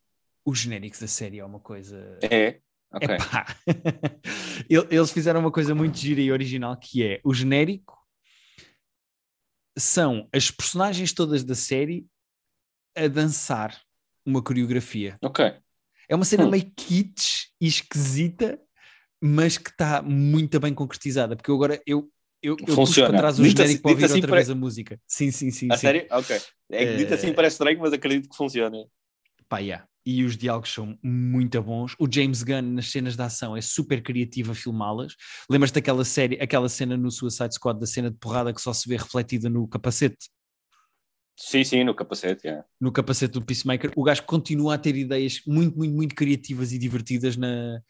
[0.46, 2.20] O genérico da série é uma coisa...
[2.24, 2.60] É,
[2.92, 3.08] ok.
[3.16, 3.46] Epá.
[4.90, 7.98] Eles fizeram uma coisa muito gira e original que é o genérico
[9.78, 12.06] são as personagens todas da série
[12.96, 13.80] a dançar
[14.26, 15.18] uma coreografia.
[15.24, 15.54] Ok.
[16.10, 16.50] É uma cena Hum.
[16.50, 18.60] meio kitsch e esquisita,
[19.22, 22.10] mas que está muito bem concretizada, porque eu agora eu
[22.42, 23.10] eu, eu Funciona.
[23.10, 25.02] para trás o Dito genérico assim- para ouvir assim outra pare- vez a música.
[25.06, 25.68] Sim, sim, sim.
[25.70, 25.82] A sim.
[25.82, 26.08] sério?
[26.10, 26.38] Ok.
[26.72, 28.78] É que dito Eh, assim parece estranho, mas acredito que funciona.
[29.50, 29.86] Pá, yeah.
[30.06, 31.96] E os diálogos são muito bons.
[32.00, 35.16] O James Gunn nas cenas de ação é super criativo a filmá-las.
[35.50, 38.88] Lembras-te daquela série, aquela cena no Suicide Squad, da cena de porrada que só se
[38.88, 40.30] vê refletida no capacete?
[41.36, 42.48] Sim, sim, no capacete.
[42.48, 42.64] é.
[42.80, 43.92] No capacete do Peacemaker.
[43.96, 47.82] O gajo continua a ter ideias muito, muito, muito criativas e divertidas na,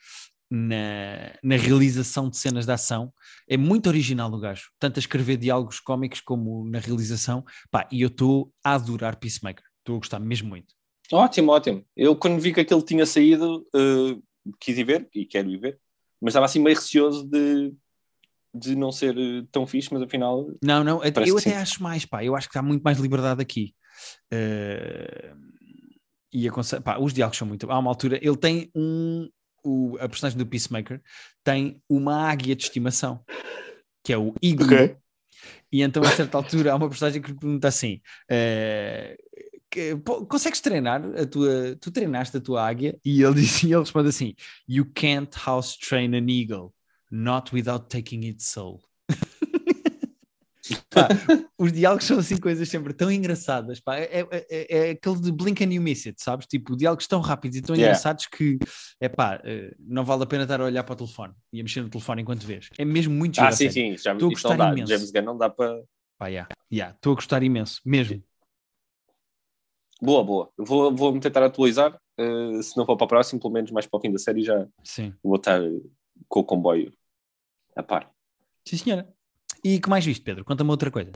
[0.49, 3.13] na, na realização de cenas de ação.
[3.47, 7.43] É muito original o gajo, tanto a escrever diálogos cómicos como na realização.
[7.69, 9.63] Pá, e eu estou a adorar Peacemaker.
[9.79, 10.73] Estou a gostar mesmo muito.
[11.12, 11.83] Ótimo, ótimo.
[11.95, 14.17] Eu quando vi que aquele tinha saído, eh,
[14.59, 15.79] quis ir ver, e quero ir ver,
[16.21, 17.73] mas estava assim meio receoso de,
[18.53, 20.47] de não ser eh, tão fixe, mas afinal.
[20.63, 21.53] Não, não, eu até sim.
[21.53, 22.23] acho mais, pá.
[22.23, 23.73] Eu acho que há muito mais liberdade aqui.
[24.31, 25.33] Eh,
[26.31, 27.69] e aconselho, pá, os diálogos são muito.
[27.71, 29.27] Há uma altura, ele tem um.
[29.63, 31.02] O, a personagem do Peacemaker
[31.43, 33.24] tem uma águia de estimação,
[34.04, 34.65] que é o Iglu.
[34.65, 34.95] Ok.
[35.72, 39.15] E então, a certa altura, há uma personagem que lhe pergunta assim: eh,
[39.69, 41.76] que- pô, consegues treinar a tua.
[41.80, 42.98] Tu treinaste a tua águia?
[43.06, 44.36] E ele, diz, e ele responde assim:
[44.67, 46.74] You can't house train an eagle,
[47.12, 48.84] not without taking its soul.
[50.91, 51.08] Pá,
[51.58, 53.80] os diálogos são assim coisas sempre tão engraçadas.
[53.80, 53.97] Pá.
[53.97, 56.47] É, é- é- é aquele de blink and you miss it, sabes?
[56.47, 57.91] Tipo, diálogos tão rápidos e tão Yeah.
[57.91, 58.58] engraçados que
[58.99, 61.63] é pá, eh, não vale a pena estar a olhar para o telefone e a
[61.63, 62.69] mexer no telefone enquanto vês.
[62.78, 63.45] É mesmo muito giro.
[63.45, 63.97] Ah, a sim, sim.
[63.97, 64.71] Já, Estou a dá.
[64.71, 64.91] imenso.
[64.91, 65.84] James Gunn não dá para.
[66.17, 68.23] Pá, yeah, yeah, estou a gostar imenso, mesmo.
[70.02, 70.49] Boa, boa.
[70.58, 71.99] Eu Vou, vou-me tentar atualizar.
[72.17, 74.43] eh, se não for para o próximo, pelo menos mais para o fim da série,
[74.43, 75.13] já Sim.
[75.23, 75.62] vou estar
[76.28, 76.91] com o comboio
[77.75, 78.12] a par.
[78.67, 79.13] Sim, senhora.
[79.63, 80.45] E que mais viste, Pedro?
[80.45, 81.12] Conta-me outra coisa.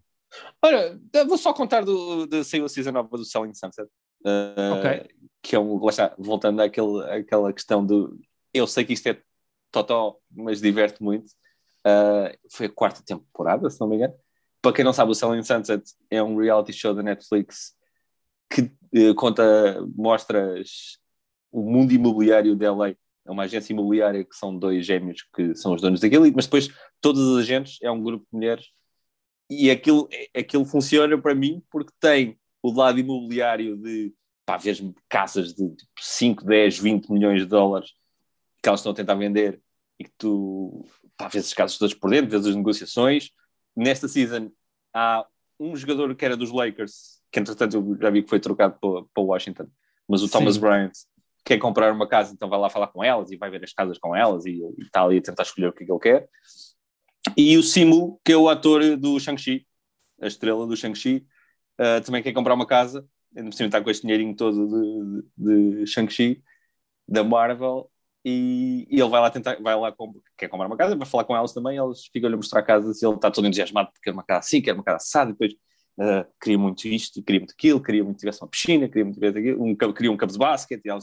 [0.62, 3.88] Ora, vou só contar do, de saiu a season nova do Selling Sunset.
[4.26, 5.16] eh, Ok.
[5.42, 5.78] Que é um.
[5.84, 8.18] Lá está, voltando àquele, àquela questão do.
[8.54, 9.22] Eu sei que isto é
[9.72, 11.32] totó, mas diverte muito.
[11.86, 14.14] Eh, foi a quarta temporada, se não me engano.
[14.62, 17.76] Para quem não sabe, o Selling Sunset é um reality show da Netflix
[18.50, 19.44] que eh, conta,
[19.96, 20.62] mostra
[21.52, 22.96] o mundo imobiliário de LA.
[23.26, 26.70] É uma agência imobiliária que são dois gêmeos que são os donos daquilo, mas depois
[27.00, 28.66] todos os agentes é um grupo de mulheres
[29.50, 34.14] e aquilo, aquilo funciona para mim porque tem o lado imobiliário de
[34.46, 37.92] pá, vês casas de 5, 10, 20 milhões de dólares
[38.62, 39.62] que elas estão a tentar vender
[40.00, 40.86] e que tu
[41.18, 43.32] pá, vês as casas todas por dentro, vês as negociações.
[43.76, 44.52] Nesta season
[44.94, 45.26] há
[45.60, 49.06] um jogador que era dos Lakers, que entretanto eu já vi que foi trocado para,
[49.14, 49.68] para Washington,
[50.08, 50.34] mas o Sim.
[50.34, 50.92] Thomas Bryant
[51.44, 53.98] quer comprar uma casa, então vai lá falar com elas e vai ver as casas
[53.98, 56.30] com elas e, e está ali a tentar escolher o que, é que ele quer.
[57.38, 59.66] E o Simu, que é o ator do Shang-Chi,
[60.22, 61.26] a estrela do Shang-Chi,
[61.80, 65.24] uh, também quer comprar uma casa, ainda por cima está com este dinheirinho todo de,
[65.38, 66.44] de, de Shang-Chi,
[67.08, 67.90] da Marvel,
[68.26, 69.94] e, e ele vai lá tentar, vai lá,
[70.38, 73.06] quer comprar uma casa, vai falar com elas também, elas ficam-lhe a mostrar casas e
[73.06, 75.54] ele está todo entusiasmado porque quer uma casa assim, quer uma casa assada, e depois
[75.98, 79.16] uh, queria muito isto, queria muito aquilo, queria muito que tivesse uma piscina, queria muito
[79.16, 81.02] tivesse aquilo, um, queria um campo de basquete, e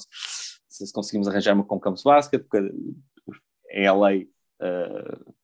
[0.68, 2.72] se conseguimos arranjar uma com um campo de basquete, porque
[3.72, 4.10] em LA
[4.62, 5.34] uh,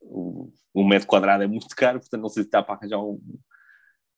[0.00, 3.20] o, um metro quadrado é muito caro, portanto não sei se dá para arranjar um,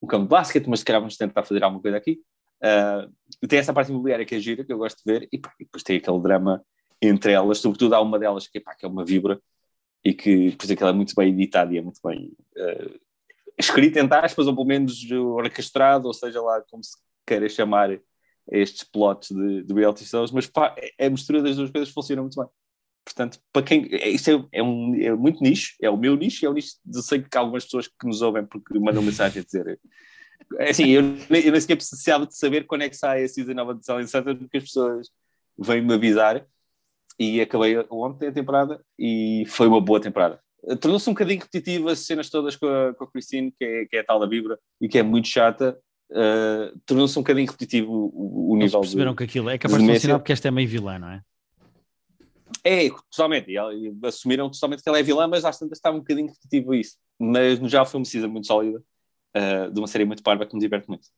[0.02, 2.20] um campo de basquete, mas se calhar vamos tentar fazer alguma coisa aqui.
[2.62, 5.52] Uh, tem essa parte imobiliária que é gira, que eu gosto de ver, e, pá,
[5.58, 6.62] e depois tem aquele drama
[7.02, 9.40] entre elas, sobretudo há uma delas que, pá, que é uma vibra,
[10.04, 13.00] e que depois aquela é muito bem editada e é muito bem uh,
[13.60, 16.96] escrita entre aspas, ou pelo menos orquestrado, ou seja lá como se
[17.26, 18.00] queira chamar
[18.50, 22.40] estes plots de, de reality shows, mas pá, a mistura das duas coisas funciona muito
[22.40, 22.48] bem.
[23.04, 23.88] Portanto, para quem.
[24.14, 26.76] Isto é, é, um, é muito nicho, é o meu nicho, é o nicho.
[26.92, 29.80] Eu sei que há algumas pessoas que nos ouvem porque mandam mensagem a dizer.
[30.58, 33.74] Assim, eu, eu nem sequer precisava de saber quando é que sai a season nova
[33.74, 35.08] de Silent Center, porque as pessoas
[35.58, 36.46] vêm-me avisar
[37.18, 40.40] e acabei ontem a temporada e foi uma boa temporada.
[40.80, 43.96] Tornou-se um bocadinho repetitiva as cenas todas com a, com a Christine, que é, que
[43.96, 45.78] é a tal da Vibra e que é muito chata.
[46.10, 48.80] Uh, Tornou-se um bocadinho repetitivo o, o Eles nível.
[48.80, 51.22] perceberam de, que aquilo é capaz de funcionar porque esta é meio vilã, não é?
[52.64, 53.50] É, totalmente.
[53.50, 53.58] E,
[54.04, 56.96] assumiram totalmente que ela é vilã, mas às tantas estava um bocadinho repetitivo isso.
[57.18, 58.82] Mas no geral foi uma season muito sólida,
[59.36, 61.08] uh, de uma série muito parva que me diverte muito.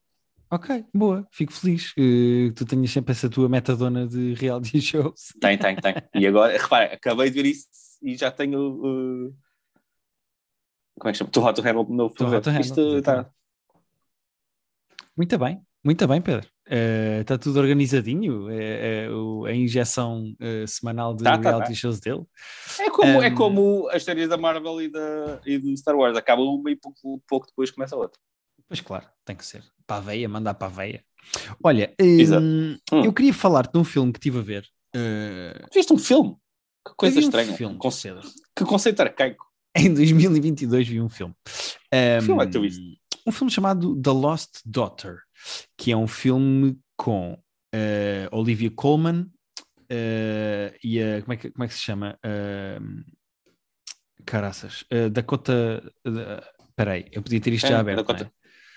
[0.53, 5.33] Ok, boa, fico feliz uh, que tu tenhas sempre essa tua metadona de reality shows.
[5.41, 5.95] Tem, tem, tem.
[6.15, 7.69] E agora, repara, acabei de ver isso
[8.03, 8.61] e já tenho.
[8.61, 9.35] Uh...
[11.01, 11.31] Como é que chama?
[11.31, 12.15] Too Hot to Handle de novo.
[12.15, 13.25] Too Hot to Handle, Isto exatamente.
[13.25, 13.31] tá...
[15.17, 16.47] Muito bem, muito bem, Pedro.
[17.21, 19.09] Está tudo organizadinho, é, é
[19.47, 21.75] a injeção eh, semanal de Tá, tá, reality tá.
[21.75, 22.25] shows dele.
[22.79, 26.17] É, como, é Um, como as séries da Marvel e, da, e do Star Wars.
[26.17, 28.19] Acaba uma e pouco, pouco depois começa a outra.
[28.73, 29.63] Pois claro, tem que ser.
[29.87, 31.05] Para a veia, mandar para a veia.
[31.63, 33.05] Olha, hum, Hum.
[33.05, 34.67] eu queria falar-te de um filme que estive a ver.
[34.97, 36.37] eh, Viste um filme?
[36.87, 37.53] Que coisa um estranha.
[37.55, 38.23] filme, Pedro.
[38.57, 39.45] Que conceito arcaico.
[39.77, 41.35] Em 2022 vi um filme.
[41.45, 42.99] Que filme é Um, que tu viste?
[43.27, 45.19] Um filme chamado The Lost Daughter,
[45.77, 47.39] que é um filme com
[47.75, 49.27] eh, Olivia Colman
[49.91, 51.21] eh, e a.
[51.21, 52.19] Como é, que, como é que se chama?
[52.25, 52.79] Eh,
[54.25, 54.85] caraças.
[55.13, 55.83] Dakota.
[56.69, 57.99] Espera aí, eu podia ter isto já É, aberto.
[57.99, 58.33] Dakota.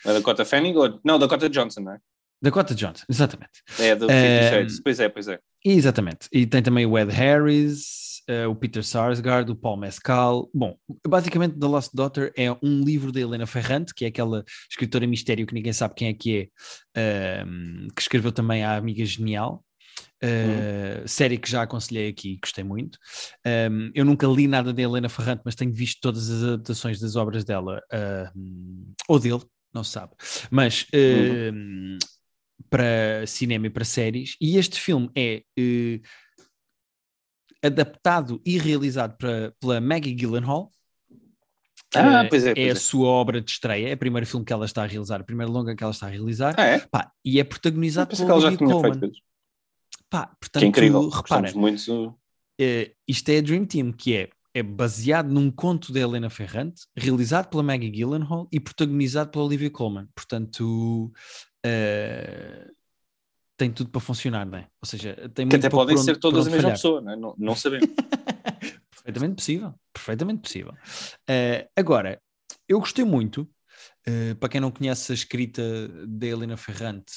[0.06, 0.16] Não é?
[0.16, 0.76] A Dakota Fanning?
[0.76, 1.00] Ou...
[1.04, 1.98] Não, Dakota Johnson, não é?
[2.42, 3.64] Dakota Johnson, exatamente.
[3.80, 4.82] É do Fifty Shades.
[4.84, 5.40] Pois é, pois é.
[5.64, 6.28] Exatamente.
[6.32, 10.50] E tem também o Ed Harris, eh, o Peter Sarsgaard, o Paul Mescal.
[10.54, 10.76] Bom,
[11.08, 15.48] basicamente The Lost Daughter é um livro da Helena Ferrante, que é aquela escritora mistério
[15.48, 16.52] que ninguém sabe quem é que
[16.96, 19.64] é, ehm, que escreveu também a Amiga Genial.
[20.22, 22.98] eh, Série que já aconselhei aqui, gostei muito.
[23.46, 27.16] Ehm, eu nunca li nada da Helena Ferrante, mas tenho visto todas as adaptações das
[27.16, 29.42] obras dela, ehm, ou dele,
[29.76, 30.14] não se sabe.
[30.50, 31.98] Mas ehm,
[32.70, 36.00] para cinema e para séries, e este filme é eh,
[37.62, 40.72] adaptado e realizado para, pela Maggie Gyllenhaal.
[41.94, 42.76] Ah, Eh, pois é, é pois a é.
[42.76, 45.52] sua obra de estreia, é o primeiro filme que ela está a realizar, o primeiro
[45.52, 46.80] longa que ela está a realizar, Ah, é?
[46.80, 49.18] Pá, e é protagonizado por feito coisas.
[50.10, 51.10] Pá, portanto, Que é incrível.
[51.10, 52.18] repara, muito.
[52.60, 56.84] eh, isto é a Dream Team, que é, é baseado num conto da Helena Ferrante,
[56.96, 60.08] realizado pela Maggie Gyllenhaal e protagonizado pela Olivia Colman.
[60.16, 61.12] Portanto,
[61.64, 62.72] eh,
[63.58, 64.68] tem tudo para funcionar, não é?
[64.82, 66.78] Ou seja, tem Que até podem onde- ser todas a mesma falhar.
[66.78, 67.16] pessoa, não, é?
[67.18, 67.86] não, não sabemos.
[68.92, 70.74] Perfeitamente possível, perfeitamente possível.
[71.28, 72.22] Eh, agora,
[72.68, 73.48] eu gostei muito,
[74.08, 75.62] eh, para quem não conhece a escrita
[76.08, 77.12] da Helena Ferrante,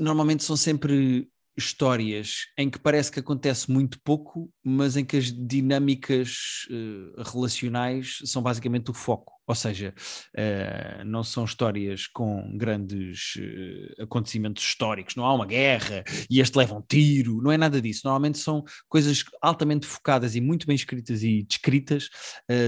[0.00, 5.32] normalmente são sempre histórias em que parece que acontece muito pouco, mas em que as
[5.32, 9.32] dinâmicas eh, relacionais são basicamente o foco.
[9.46, 9.94] Ou seja,
[10.36, 16.58] eh, não são histórias com grandes eh, acontecimentos históricos, não há uma guerra e este
[16.58, 18.02] leva um tiro, não é nada disso.
[18.04, 22.08] Normalmente são coisas altamente focadas e muito bem escritas e descritas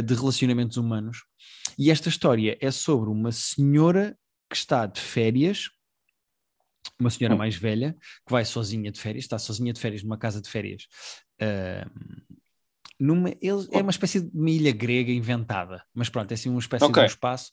[0.05, 1.18] de relacionamentos humanos.
[1.79, 4.16] E esta história é sobre uma senhora
[4.51, 5.68] que está de férias,
[6.98, 7.38] uma senhora Hum.
[7.38, 7.96] mais velha,
[8.27, 10.87] que vai sozinha de férias, está sozinha de férias numa casa de férias.
[11.40, 11.87] ah,
[13.01, 16.59] numa, ele- é uma espécie de uma ilha grega inventada, mas pronto, é assim uma
[16.59, 17.03] espécie de Ok.
[17.03, 17.51] um espaço,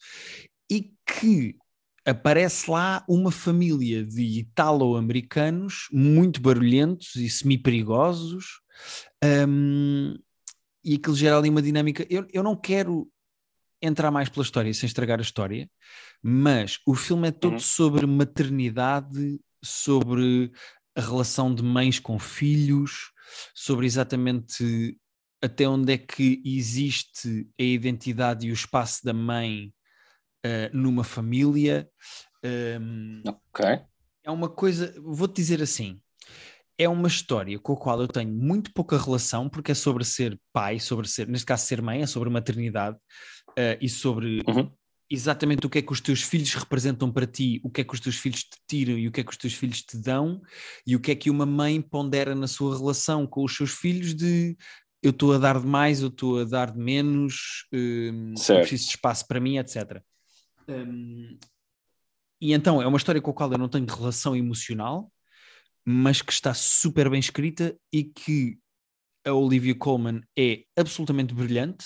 [0.72, 1.56] e que
[2.04, 8.60] aparece lá uma família de italo-americanos muito barulhentos e semi-perigosos,
[9.48, 10.16] hum,
[10.84, 12.06] e aquilo gera ali uma dinâmica.
[12.10, 13.08] Eu, eu não quero
[13.86, 15.70] entrar mais pela história sem estragar a história,
[16.22, 17.60] mas o filme é todo Uhum.
[17.60, 20.52] sobre maternidade, sobre
[20.96, 23.12] a relação de mães com filhos,
[23.54, 24.98] sobre exatamente
[25.44, 29.74] até onde é que existe a identidade e o espaço da mãe
[30.44, 31.90] eh, numa família.
[32.44, 33.66] Um, ok.
[34.24, 36.00] é uma coisa, vou-te dizer assim,
[36.78, 40.40] é uma história com a qual eu tenho muito pouca relação, porque é sobre ser
[40.54, 42.98] pai, sobre ser, neste caso ser mãe, é sobre maternidade
[43.58, 44.72] eh, e sobre Uhum.
[45.10, 47.94] exatamente o que é que os teus filhos representam para ti, o que é que
[47.94, 50.42] os teus filhos te tiram e o que é que os teus filhos te dão
[50.86, 54.14] e o que é que uma mãe pondera na sua relação com os seus filhos
[54.14, 54.58] de
[55.02, 58.86] eu estou a dar de mais, eu estou a dar de menos, hum, eu preciso
[58.86, 60.02] de espaço para mim, etc.
[60.68, 61.38] Hum,
[62.42, 65.12] e então é uma história com a qual eu não tenho relação emocional,
[65.86, 68.58] mas que está super bem escrita e que
[69.26, 71.86] a Olivia Colman é absolutamente brilhante.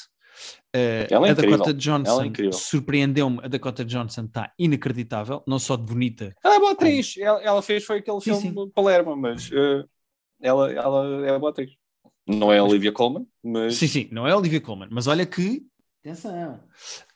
[0.76, 1.70] Uh, Ela é a Dakota incrível.
[1.70, 2.54] É Johnson incrível.
[2.54, 3.40] surpreendeu-me.
[3.44, 6.36] A Dakota Johnson está inacreditável, não só de bonita.
[6.44, 7.16] Ela é boa atriz.
[7.18, 9.84] Ela, ela fez foi aquele Sim, filme de Palermo, mas eh,
[10.42, 11.72] ela, ela é boa atriz.
[12.28, 15.26] Não é a Olivia Colman, mas Sim, sim, não é a Olivia Colman, mas olha
[15.26, 15.64] que.
[16.02, 16.60] Atenção!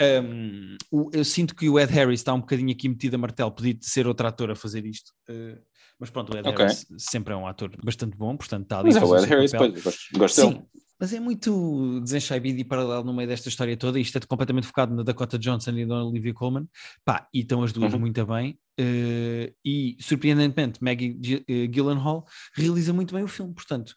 [0.02, 3.52] Um, o- eu sinto que o Ed Harris está um bocadinho aqui metido a martelo,
[3.52, 5.12] podia ser outro ator a fazer isto.
[5.30, 5.58] Uh,
[6.00, 6.58] mas pronto, o Ed Ok.
[6.66, 9.52] Harris sempre é um ator bastante bom, portanto está ali mas é o Ed Harris,
[9.52, 10.66] pois, gosto, gosto Sim, dele.
[11.00, 14.00] Mas é muito desenchabido e paralelo no meio desta história toda.
[14.00, 16.68] Isto é completamente focado na Dakota Johnson e na Olivia Colman.
[17.04, 18.00] Pá, e estão as duas Uhum.
[18.00, 18.58] muito bem.
[18.80, 22.26] Eh, e, surpreendentemente, Maggie Gi- eh, Gyllenhaal
[22.56, 23.54] realiza muito bem o filme.
[23.54, 23.94] Portanto,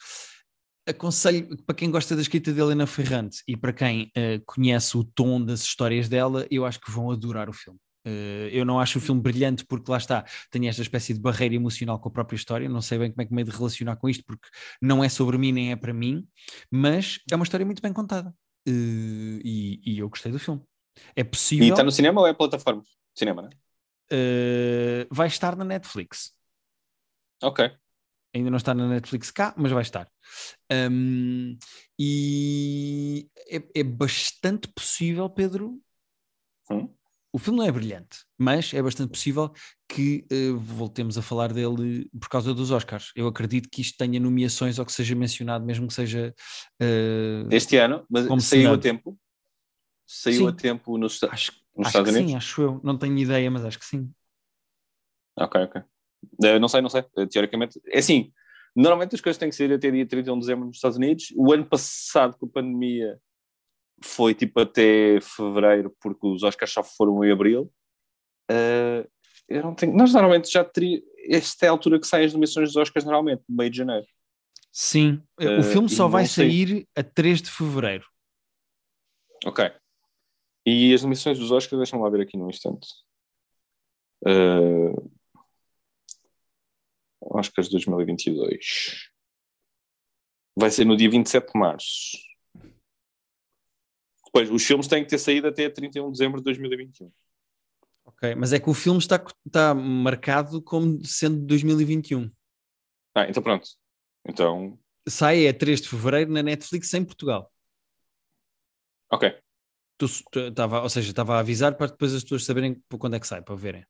[0.88, 5.02] aconselho para quem gosta da escrita de Helena Ferrante e para quem eh, conhece o
[5.04, 7.78] tom das histórias dela, eu acho que vão adorar o filme.
[8.06, 11.56] Uh, eu não acho o filme brilhante porque lá está, tenho esta espécie de barreira
[11.56, 13.96] emocional com a própria história, não sei bem como é que me é de relacionar
[13.96, 14.48] com isto porque
[14.80, 16.24] não é sobre mim nem é para mim,
[16.70, 20.62] mas é uma história muito bem contada uh, e, e, eu gostei do filme.
[21.16, 21.66] É possível.
[21.66, 22.82] E está no cinema ou é plataforma?
[23.12, 23.50] Cinema, né?
[24.12, 26.32] Uh, vai estar na Netflix.
[27.42, 27.70] Ok.
[28.32, 30.08] Ainda não está na Netflix cá, mas vai estar.
[30.70, 31.58] Um,
[31.98, 35.80] e é, é, bastante possível, Pedro.
[36.70, 36.88] Hum?
[37.36, 39.52] O filme não é brilhante, mas é bastante possível
[39.86, 43.12] que uh, voltemos a falar dele por causa dos Oscars.
[43.14, 46.34] Eu acredito que isto tenha nomeações ou que seja mencionado, mesmo que seja.
[46.80, 49.18] Uh, este ano, mas saiu a tempo.
[50.06, 50.48] Saiu sim.
[50.48, 52.30] a tempo nos, acho, nos acho Estados Unidos?
[52.30, 52.80] Sim, acho eu.
[52.82, 54.10] Não tenho ideia, mas acho que sim.
[55.38, 55.82] Ok, ok.
[56.42, 57.04] Uh, não sei, não sei.
[57.30, 58.32] Teoricamente, é assim.
[58.74, 61.34] Normalmente as coisas têm que ser até dia 31 de dezembro nos Estados Unidos.
[61.36, 63.20] O ano passado, com a pandemia,
[64.02, 67.72] foi tipo até fevereiro, porque os Oscars só foram em abril.
[68.50, 69.08] Uh,
[69.48, 69.96] eu não tenho.
[69.96, 71.00] Nós normalmente já teria.
[71.28, 74.06] Esta é a altura que saem as nomeações dos Oscars, normalmente, no meio de janeiro.
[74.72, 78.06] Sim, o filme só vai sair a 3 de fevereiro.
[79.44, 79.72] Ok.
[80.66, 82.86] E as nomeações dos Oscars, deixa-me lá ver aqui num instante.
[84.22, 85.10] Uh,
[87.20, 89.10] Oscars 2022.
[90.58, 92.25] Vai ser no dia 27 de março.
[94.36, 97.10] Pois, os filmes têm que ter saído até 31 de dezembro de 2021.
[98.04, 102.30] Ok, mas é que o filme está, está marcado como sendo de 2021.
[103.14, 103.66] Ah, então pronto.
[104.28, 104.78] Então.
[105.08, 107.50] Sai a 3 de fevereiro na Netflix em Portugal.
[109.10, 109.34] Ok.
[109.96, 113.20] Tu, tu, tava, ou seja, estava a avisar para depois as pessoas saberem quando é
[113.20, 113.86] que sai, para verem.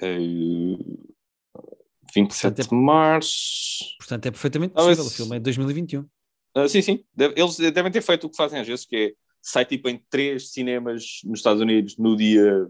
[0.00, 1.16] Uh,
[2.14, 3.96] 27 portanto, é, de março.
[3.98, 5.02] Portanto, é perfeitamente possível.
[5.02, 6.08] Ah, o filme é de 2021.
[6.56, 7.04] Uh, sim, sim.
[7.36, 10.50] Eles devem ter feito o que fazem às vezes, que é sai tipo em três
[10.50, 12.68] cinemas nos Estados Unidos no dia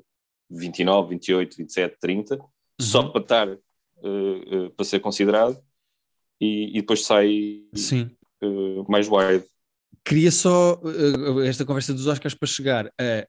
[0.51, 2.41] 29, 28, 27, 30, uhum.
[2.79, 3.57] só para estar uh,
[4.67, 5.59] uh, para ser considerado
[6.39, 7.63] e, e depois sai
[8.43, 9.45] uh, mais wide.
[10.05, 10.81] Queria só
[11.49, 13.27] esta conversa dos Oscars para chegar a,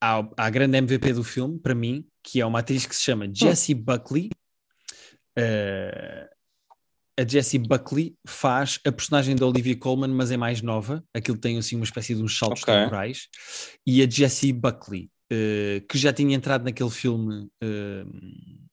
[0.00, 3.24] à, à grande MVP do filme, para mim, que é uma atriz que se chama
[3.24, 3.32] hum.
[3.34, 4.30] Jessie Buckley.
[5.38, 6.35] Uh,
[7.18, 11.02] a Jessie Buckley faz a personagem da Olivia Colman, mas é mais nova.
[11.14, 12.74] Aquilo tem assim uma espécie de uns saltos okay.
[12.74, 13.28] temporais.
[13.86, 18.66] E a Jessie Buckley, uh, que já tinha entrado naquele filme uh,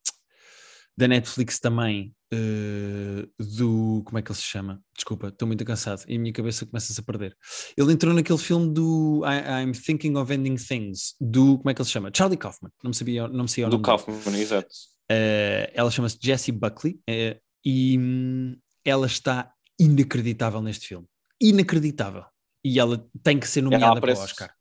[0.97, 4.03] da Netflix também, uh, do.
[4.03, 4.81] Como é que ele se chama?
[4.93, 7.37] Desculpa, estou muito cansado e a minha cabeça começa-se a perder.
[7.77, 11.59] Ele entrou naquele filme do I, I'm Thinking of Ending Things, do.
[11.59, 12.11] Como é que ele se chama?
[12.13, 12.71] Charlie Kaufman.
[12.83, 14.67] Não me sabia, não me sabia o Do Kaufman, exato.
[15.73, 16.99] ela chama-se Jessie Buckley
[17.63, 21.07] e hum, ela está inacreditável neste filme.
[21.41, 22.25] Inacreditável.
[22.63, 24.53] E ela tem que ser nomeada para o Oscar.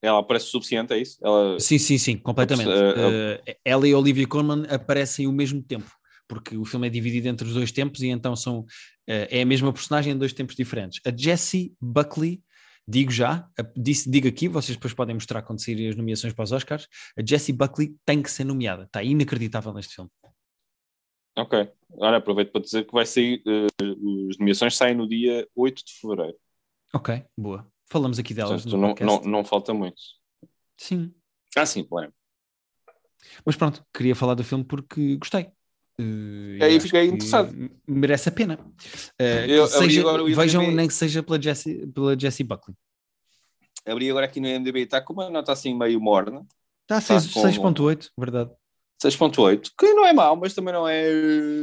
[0.00, 1.18] Ela aparece o suficiente, é isso?
[1.22, 1.58] Ela...
[1.58, 2.68] Sim, sim, sim, completamente.
[2.68, 5.90] Uh, uh, ela e Olivia Colman aparecem ao mesmo tempo,
[6.28, 8.66] porque o filme é dividido entre os dois tempos e então são, uh,
[9.06, 11.00] é a mesma personagem em dois tempos diferentes.
[11.04, 12.40] A Jessie Buckley,
[12.86, 16.52] digo já, disse, digo aqui, vocês depois podem mostrar quando saírem as nomeações para os
[16.52, 16.86] Oscars,
[17.18, 20.10] a Jessie Buckley tem que ser nomeada, está inacreditável neste filme.
[21.38, 21.70] Ok.
[21.92, 25.94] Agora aproveito para dizer que vai sair, uh, as nomeações saem no dia 8 de
[25.94, 26.36] fevereiro.
[26.92, 27.66] Ok, boa.
[27.86, 28.62] Falamos aqui delas.
[28.64, 30.00] Portanto, não, não, não, falta muito.
[30.76, 31.14] Sim.
[31.56, 32.12] Ah, sim, claro.
[33.44, 35.50] Mas pronto, queria falar do filme porque gostei.
[36.00, 37.54] Uh, Aí fiquei interessado.
[37.86, 38.58] Merece a pena.
[39.20, 40.02] Uh, eu, seja,
[40.34, 40.76] vejam IMDb...
[40.76, 42.76] nem que seja pela Jessie, pela Jessie Buckley.
[43.86, 46.46] Abri agora aqui no MDB, está com uma nota assim meio morna.
[46.82, 48.50] Está, 6.8, verdade.
[49.02, 51.08] 6.8, que não é mau, mas também não é.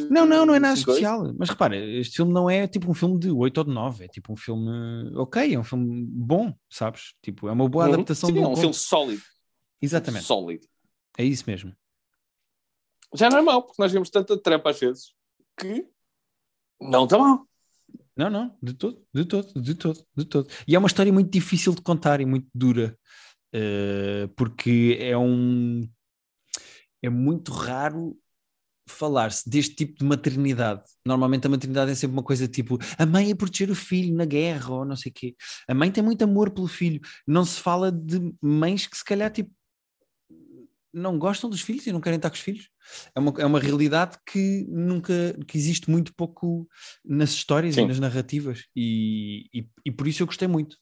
[0.09, 1.33] Não, não, não é nada especial.
[1.37, 4.07] Mas repara, este filme não é tipo um filme de 8 ou de 9, é
[4.07, 4.71] tipo um filme
[5.15, 7.13] ok, é um filme bom, sabes?
[7.21, 7.93] Tipo, é uma boa uhum.
[7.93, 9.21] adaptação Sim, de um, é um filme sólido.
[9.81, 10.25] Exatamente.
[10.25, 10.65] Sólido.
[11.17, 11.75] É isso mesmo.
[13.13, 15.13] Já não é mau, porque nós vemos tanta trampa às vezes
[15.59, 15.85] que
[16.79, 17.45] não está mal.
[18.15, 20.49] Não, não, de todo, de todo, de todo, de todo.
[20.65, 22.97] E é uma história muito difícil de contar e muito dura,
[23.53, 25.85] uh, porque é um
[27.05, 28.17] é muito raro
[28.87, 30.83] falar-se deste tipo de maternidade.
[31.05, 34.25] Normalmente a maternidade é sempre uma coisa tipo a mãe é proteger o filho na
[34.25, 35.35] guerra ou não sei o quê.
[35.67, 37.01] A mãe tem muito amor pelo filho.
[37.27, 39.51] Não se fala de mães que se calhar tipo
[40.93, 42.69] não gostam dos filhos e não querem estar com os filhos.
[43.13, 45.13] É uma, é uma realidade que nunca
[45.45, 46.67] que existe muito pouco
[47.03, 47.82] nas histórias Sim.
[47.82, 50.77] e nas narrativas e, e, e, por isso eu gostei muito.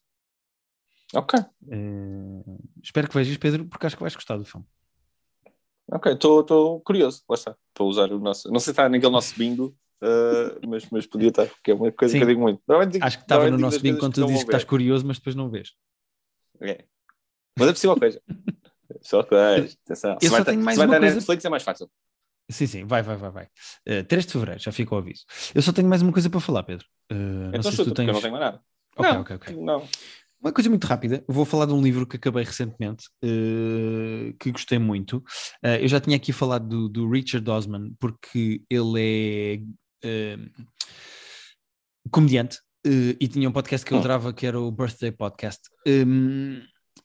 [1.15, 1.39] Ok.
[1.39, 1.77] É,
[2.81, 4.65] espero que vejas, Pedro, porque acho que vais gostar do filme.
[5.91, 7.55] Ok, estou curioso, lá está.
[7.69, 8.47] Estou a usar o nosso.
[8.51, 11.91] Não sei se está naquele nosso bingo, uh, mas, mas podia estar, porque é uma
[11.91, 12.19] coisa Sim.
[12.19, 12.61] que eu digo muito.
[12.89, 15.35] Digo, Acho que estava no nosso bingo quando tu dizes que estás curioso, mas depois
[15.35, 15.71] não vês.
[16.61, 16.85] É.
[17.59, 18.21] Mas é possível coisa.
[19.01, 19.69] Só coisa.
[19.85, 20.13] Atenção.
[20.13, 21.89] Eu Se só vai, tenho mais se vai uma ter coisa- Netflix é mais fácil.
[22.49, 23.45] Sim, sim, vai, vai, vai, vai.
[23.87, 25.25] Uh, 3 de fevereiro, já fica o aviso.
[25.55, 26.85] Eu só tenho mais uma coisa para falar, Pedro.
[27.11, 28.07] Uh, não Então sei se chuta, tu porque tens.
[28.07, 28.61] eu não tenho mais nada.
[28.95, 29.55] Ok, não, ok, ok.
[29.55, 29.87] Não.
[30.43, 34.77] Uma coisa muito rápida, vou falar de um livro que acabei recentemente, uh, que gostei
[34.77, 35.17] muito.
[35.63, 39.63] Uh, eu já tinha aqui falado do, do Richard Osman, porque ele
[40.03, 40.51] é uh,
[42.11, 44.01] comediante e tinha um podcast que eu Hum.
[44.01, 46.61] adorava que era o Birthday Podcast, um,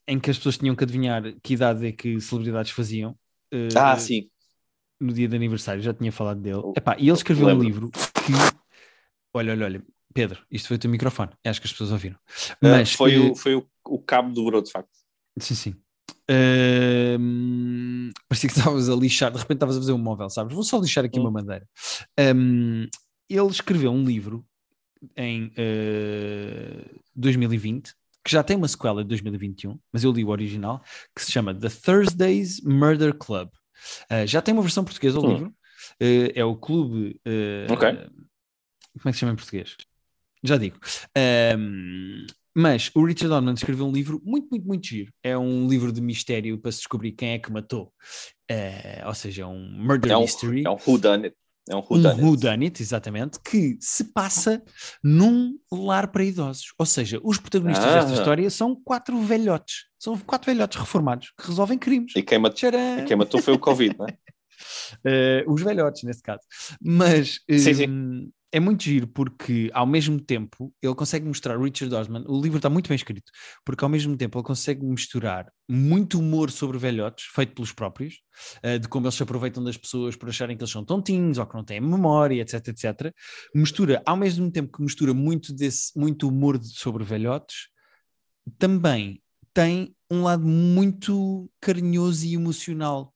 [0.08, 3.16] em que as pessoas tinham que adivinhar que idade é que celebridades faziam.
[3.76, 4.28] Ah, sim.
[5.00, 6.56] no dia de aniversário, já tinha falado dele.
[6.56, 8.32] O- Epá, e ele escreveu um livro que.
[9.32, 12.18] Olha, olha, olha, Pedro, isto foi o teu microfone, acho que as pessoas ouviram.
[12.50, 14.90] Ah, Mas foi eh, o, foi o, o cabo dobrou, de facto.
[15.38, 15.74] Sim, sim.
[16.30, 20.54] Ahm, parecia que estavas a lixar, de repente estavas a fazer um móvel, sabes?
[20.54, 21.66] Vou só lixar aqui uma bandeira.
[22.18, 22.86] Ahm,
[23.28, 24.44] ele escreveu um livro
[25.16, 26.84] em eh,
[27.14, 27.94] 2020,
[28.24, 30.82] que já tem uma sequela de 2021, mas eu li o original,
[31.14, 33.50] que se chama The Thursdays Murder Club.
[34.10, 35.32] Ah, já tem uma versão portuguesa ao Hum.
[35.34, 35.54] livro,
[36.00, 37.20] Eh, é o clube.
[37.70, 37.88] Ok.
[37.88, 39.76] Como é que se chama em português?
[40.42, 40.78] Já digo.
[41.16, 45.12] Ahm, mas o Richard Donman escreveu um livro muito, muito, muito giro.
[45.22, 47.92] É um livro de mistério para se descobrir quem é que matou.
[48.50, 50.64] Eh, ou seja, é um murder É um, mystery.
[50.66, 51.34] é um whodunit.
[51.70, 52.20] É um Um whodunit.
[52.22, 54.62] whodunit, exatamente, que se passa
[55.04, 56.72] num lar para idosos.
[56.78, 58.00] Ou seja, os protagonistas Ah.
[58.00, 59.84] desta história são quatro velhotes.
[59.98, 62.12] São quatro velhotes reformados que resolvem crimes.
[62.16, 64.16] E quem, matou, e quem matou foi o Covid, não é?
[65.04, 66.40] Eh, os velhotes, nesse caso.
[66.80, 68.32] Mas Sim, sim.
[68.50, 72.70] É muito giro porque, ao mesmo tempo, ele consegue mostrar, Richard Osman, o livro está
[72.70, 73.30] muito bem escrito,
[73.64, 78.20] porque ao mesmo tempo ele consegue misturar muito humor sobre velhotes, feito pelos próprios,
[78.62, 81.46] eh, de como eles se aproveitam das pessoas por acharem que eles são tontinhos ou
[81.46, 83.12] que não têm memória, etc, etc.
[83.54, 87.68] Mistura, ao mesmo tempo que mistura muito, desse, muito humor sobre velhotes,
[88.58, 89.22] também
[89.52, 93.14] tem um lado muito carinhoso e emocional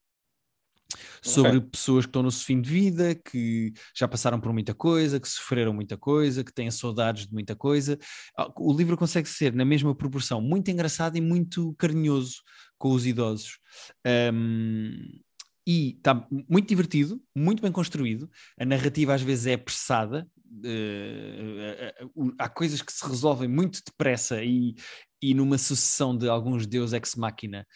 [1.22, 5.18] sobre pessoas que estão no seu fim de vida, que já passaram por muita coisa,
[5.20, 7.98] que sofreram muita coisa, que têm saudades de muita coisa.
[8.36, 12.42] Ah, O livro consegue ser, na mesma proporção, muito engraçado e muito carinhoso
[12.78, 13.58] com os idosos.
[14.04, 15.20] Ahm,
[15.66, 18.28] e está muito divertido, muito bem construído.
[18.58, 20.26] A narrativa às vezes é apressada.
[20.64, 22.06] eh, eh, eh,
[22.38, 24.74] há coisas que se resolvem muito depressa e,
[25.22, 27.66] e numa sucessão de alguns Deus ex machina.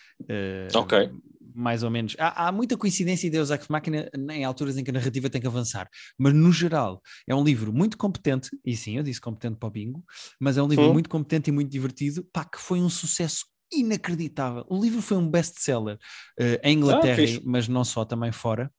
[0.75, 1.11] Ok.
[1.59, 2.15] Mais ou menos.
[2.19, 5.41] Há, há muita coincidência em Deus ex machina em alturas em que a narrativa tem
[5.41, 5.89] que avançar.
[6.19, 9.71] Mas no geral é um livro muito competente, e sim, eu disse competente para o
[9.71, 10.05] bingo,
[10.41, 10.93] mas é um livro Hum.
[10.93, 14.65] muito competente e muito divertido, pá, que foi um sucesso inacreditável.
[14.69, 15.99] O livro foi um best-seller
[16.39, 17.41] eh, em Inglaterra, fixe.
[17.45, 18.71] mas não só, também fora.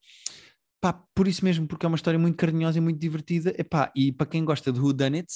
[0.80, 3.53] Pá, por isso mesmo, porque é uma história muito carinhosa e muito divertida.
[3.57, 5.34] Epá, e para quem gosta de Who Done It,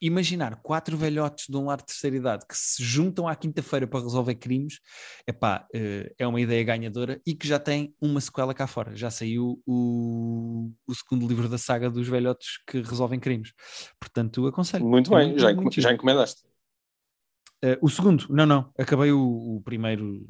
[0.00, 4.00] imaginar quatro velhotes de um lar de terceira idade que se juntam à quinta-feira para
[4.02, 4.80] resolver crimes,
[5.26, 8.96] epá, eh, é uma ideia ganhadora e que já tem uma sequela cá fora.
[8.96, 13.52] Já saiu o, o segundo livro da saga dos velhotes que resolvem crimes.
[14.00, 14.84] Portanto, aconselho.
[14.84, 16.42] Muito É bem, já, muito encom- já encomendaste.
[17.62, 20.26] Eh, o segundo, não, não, acabei o, o primeiro.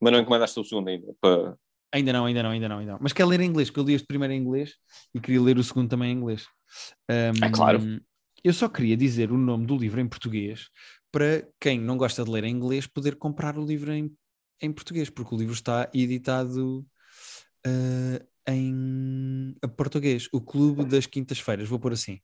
[0.00, 1.14] Mas não encomendaste o segundo ainda.
[1.20, 1.56] Para...
[1.96, 2.98] Ainda não, ainda não, ainda não, ainda não.
[3.00, 4.74] Mas quero ler em inglês, porque eu li este primeiro em inglês
[5.14, 6.46] e queria ler o segundo também em inglês.
[7.10, 7.80] Um, É claro.
[8.44, 10.68] Eu só queria dizer o nome do livro em português
[11.10, 14.14] para quem não gosta de ler em inglês poder comprar o livro em,
[14.60, 16.86] em português, porque o livro está editado
[17.66, 20.28] uh, em português.
[20.30, 22.20] O Clube das Quintas-Feiras, vou pôr assim.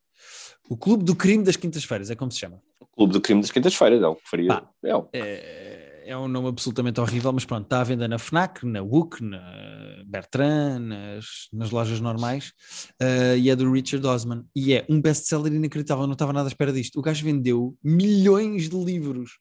[0.68, 2.62] O Clube do Crime das Quintas-Feiras, é como se chama.
[2.78, 4.48] O Clube do Crime das Quintas-Feiras, é o que faria.
[4.48, 4.70] Pá.
[4.84, 5.08] É o...
[5.14, 9.22] É, é um nome absolutamente horrível, mas pronto, está à venda na FNAC, na WUC,
[9.22, 12.52] na Bertrand, nas, nas lojas normais,
[13.00, 14.44] eh, e é do Richard Osman.
[14.54, 16.98] E é um best-seller inacreditável, não estava nada à espera disto.
[16.98, 19.38] O gajo vendeu milhões de livros.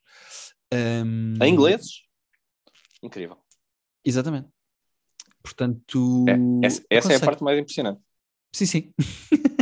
[0.73, 1.81] Um, Em inglês?
[3.03, 3.37] Incrível.
[4.05, 4.47] Exatamente.
[5.43, 7.99] Portanto, É, essa essa é a parte mais impressionante.
[8.53, 8.93] Sim, sim.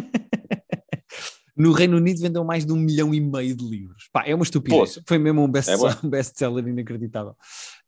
[1.59, 4.07] No Reino Unido vendeu mais de um milhão e meio de livros.
[4.13, 4.79] Pá, é uma estupidez.
[4.79, 5.03] Poça.
[5.05, 5.89] Foi mesmo um best- É bom.
[6.05, 7.35] um best-seller inacreditável.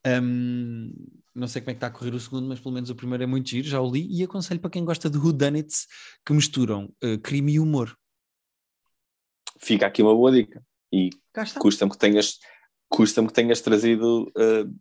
[0.06, 0.92] Hum,
[1.34, 3.24] não sei como é que está a correr o segundo, mas pelo menos o primeiro
[3.24, 5.88] é muito giro, já o li e aconselho para quem gosta de whodunits
[6.26, 7.98] que misturam eh, crime e humor.
[9.58, 10.62] Fica aqui uma boa dica.
[10.92, 11.10] E
[11.58, 12.40] custa-me que tenhas,
[12.90, 14.80] custa que tenhas trazido uh,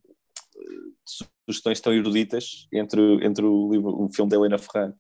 [1.47, 4.99] sugestões tão eruditas entre, entre o, livro, o filme da Helena Ferrante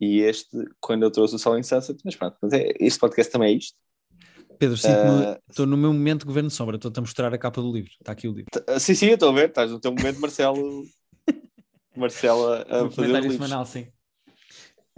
[0.00, 1.98] e este, quando eu trouxe o Sol em Sunset.
[2.04, 3.74] Mas pronto, mas é, este podcast também é isto.
[4.58, 7.38] Pedro, sinto-me- Ah, estou no meu momento de governo de sombra, estou-te a mostrar a
[7.38, 7.90] capa do livro.
[8.00, 8.46] Está aqui o livro.
[8.66, 9.48] Ah, Sim, sim, eu estou a ver.
[9.50, 10.82] Estás no teu momento, Marcelo.
[11.96, 13.32] Marcelo a No fazer livros.
[13.34, 13.86] semanal, sim.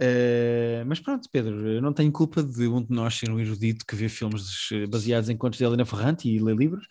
[0.01, 3.85] Eh, mas pronto, Pedro, eu não tenho culpa de um de nós ser um erudito
[3.85, 4.43] que vê filmes
[4.89, 6.85] baseados em contos de Helena Ferrante e lê livros.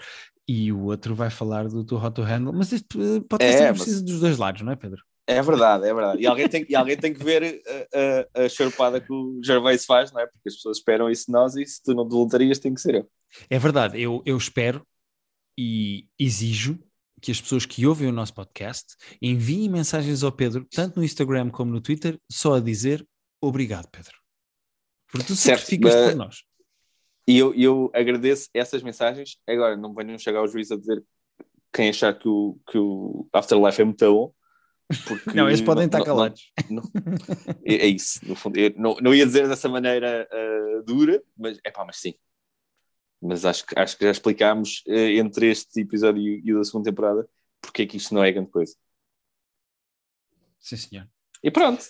[0.47, 3.67] e o outro vai falar do, do Hot to Handle, mas este eh, podcast É,
[3.67, 5.03] é, mas- precisa dos dois lados, não é, Pedro?
[5.31, 6.23] É verdade, é verdade.
[6.23, 7.63] E alguém tem, e alguém tem que ver
[8.35, 10.27] a, a, a charpada que o Gervais faz, não é?
[10.27, 12.95] Porque as pessoas esperam isso de nós e se tu não voluntarias, tem que ser
[12.95, 13.11] eu.
[13.51, 14.87] É verdade, eu, eu espero
[15.59, 16.79] e exijo
[17.21, 21.51] que as pessoas que ouvem o nosso podcast enviem mensagens ao Pedro, tanto no Instagram
[21.51, 23.07] como no Twitter, só a dizer
[23.39, 24.17] obrigado, Pedro.
[25.13, 26.37] Porque tu Certo, sacrificas mas- por nós.
[27.27, 29.37] E eu, eu agradeço essas mensagens.
[29.47, 31.05] Agora, não venham chegar ao juiz a dizer
[31.71, 34.33] quem achar que o, que o Afterlife é muito bom.
[35.07, 36.51] Porque Não, eles podem estar não- calados.
[36.71, 36.83] não-
[37.65, 38.57] é, é isso, no fundo.
[38.59, 42.15] Eu não, não ia dizer dessa maneira ah, dura, mas é pá, mas sim.
[43.21, 46.65] Mas acho, que- acho que já explicámos eh, entre este episódio e, e o da
[46.65, 47.29] segunda temporada
[47.61, 48.75] porque é que isto não é grande coisa.
[50.61, 51.09] Sim, senhor.
[51.43, 51.85] E pronto.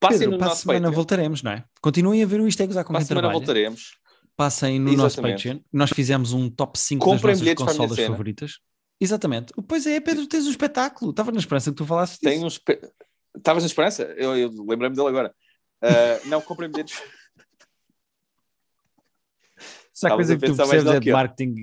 [0.00, 0.94] Passem Pedro, no para a nosso semana Patreon.
[0.96, 1.64] voltaremos, não é?
[1.80, 3.38] Continuem a ver o Isto é Gozar com Para a semana trabalha.
[3.38, 3.98] voltaremos.
[4.36, 5.48] Passem no nosso Exatamente.
[5.48, 5.60] Patreon.
[5.72, 8.58] Nós fizemos um top 5 Comprem das nossas consolas favoritas.
[9.00, 9.52] Exatamente.
[9.68, 11.10] Pois é, Pedro, tens um espetáculo.
[11.10, 12.44] Estava na esperança que tu falasses disso.
[12.46, 12.58] Uns.
[12.58, 12.80] pe-
[13.36, 14.04] Estavas na esperança?
[14.16, 15.34] Eu, eu lembrei-me dele agora.
[15.82, 17.02] Ah, não, comprem bilhetes.
[19.92, 21.54] Se há coisa que tu percebes é de marketing.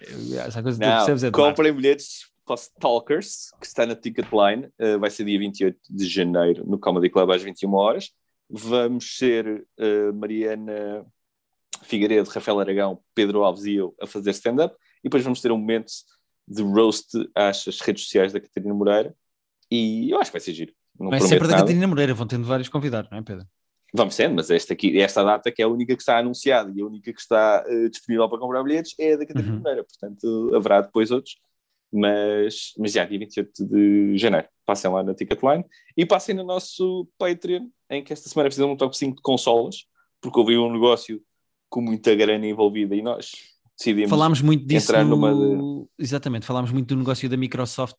[0.00, 3.66] eh, Se há coisa que tu Não, percebes é de comprem bilhetes para Stalkers, que
[3.66, 4.66] está na Ticketline.
[4.80, 8.10] Uh, vai ser dia 28 de janeiro no Comedy Club às 21 horas.
[8.50, 11.04] Vamos ser uh, Mariana
[11.82, 14.74] Figueiredo, Rafael Aragão, Pedro Alves e eu a fazer stand-up.
[15.00, 15.92] E depois vamos ter um momento
[16.48, 19.14] de roast às às redes sociais da Catarina Moreira.
[19.70, 20.72] E eu acho que vai ser giro.
[20.98, 21.62] Não Vai prometo sempre da nada.
[21.62, 23.46] Catarina Moreira, vão tendo vários convidados, não é, Pedro?
[23.94, 26.80] Vamos sendo, mas esta, aqui, esta data que é a única que está anunciada e
[26.80, 29.58] a única que está eh, disponível para comprar bilhetes é a da Catarina Uhum.
[29.60, 29.84] Moreira.
[29.84, 31.36] Portanto, haverá depois outros.
[31.90, 34.46] Mas, mas já, dia 28 de janeiro.
[34.66, 35.64] Passem lá na Ticketline
[35.96, 39.86] e passem no nosso Patreon, em que esta semana fizemos um top 5 de consolas,
[40.20, 41.22] porque houve um negócio
[41.70, 43.32] com muita grana envolvida e nós
[43.78, 44.10] decidimos.
[44.10, 44.90] Falámos muito disso.
[44.90, 47.96] entrar no- numa Exatamente, falámos muito do negócio da Microsoft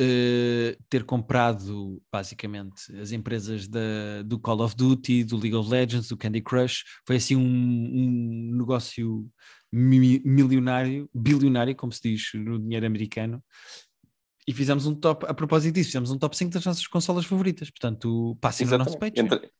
[0.00, 6.08] eh, ter comprado basicamente as empresas da, do Call of Duty, do League of Legends,
[6.08, 6.84] do Candy Crush.
[7.06, 9.26] Foi assim um, um negócio
[9.72, 13.42] mi- milionário, bilionário, como se diz no dinheiro americano.
[14.46, 17.68] E fizemos um top, a propósito disso, fizemos um top 5 das nossas consolas favoritas.
[17.68, 18.98] Portanto, passem no nosso.
[18.98, 19.24] Patreon.
[19.26, 19.50] Entra-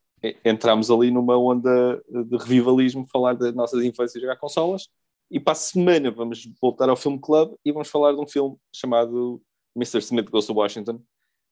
[0.45, 4.89] entramos ali numa onda de revivalismo, falar das nossas infâncias jogar consolas.
[5.31, 8.57] E para a semana vamos voltar ao Film Club e vamos falar de um filme
[8.75, 9.43] chamado
[9.77, 9.99] Mr.
[9.99, 11.03] Smith Goes to Washington.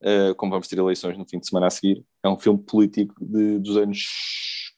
[0.03, 2.05] Uh, como vamos ter eleições no fim de semana a seguir.
[2.23, 4.05] É um filme político de, dos anos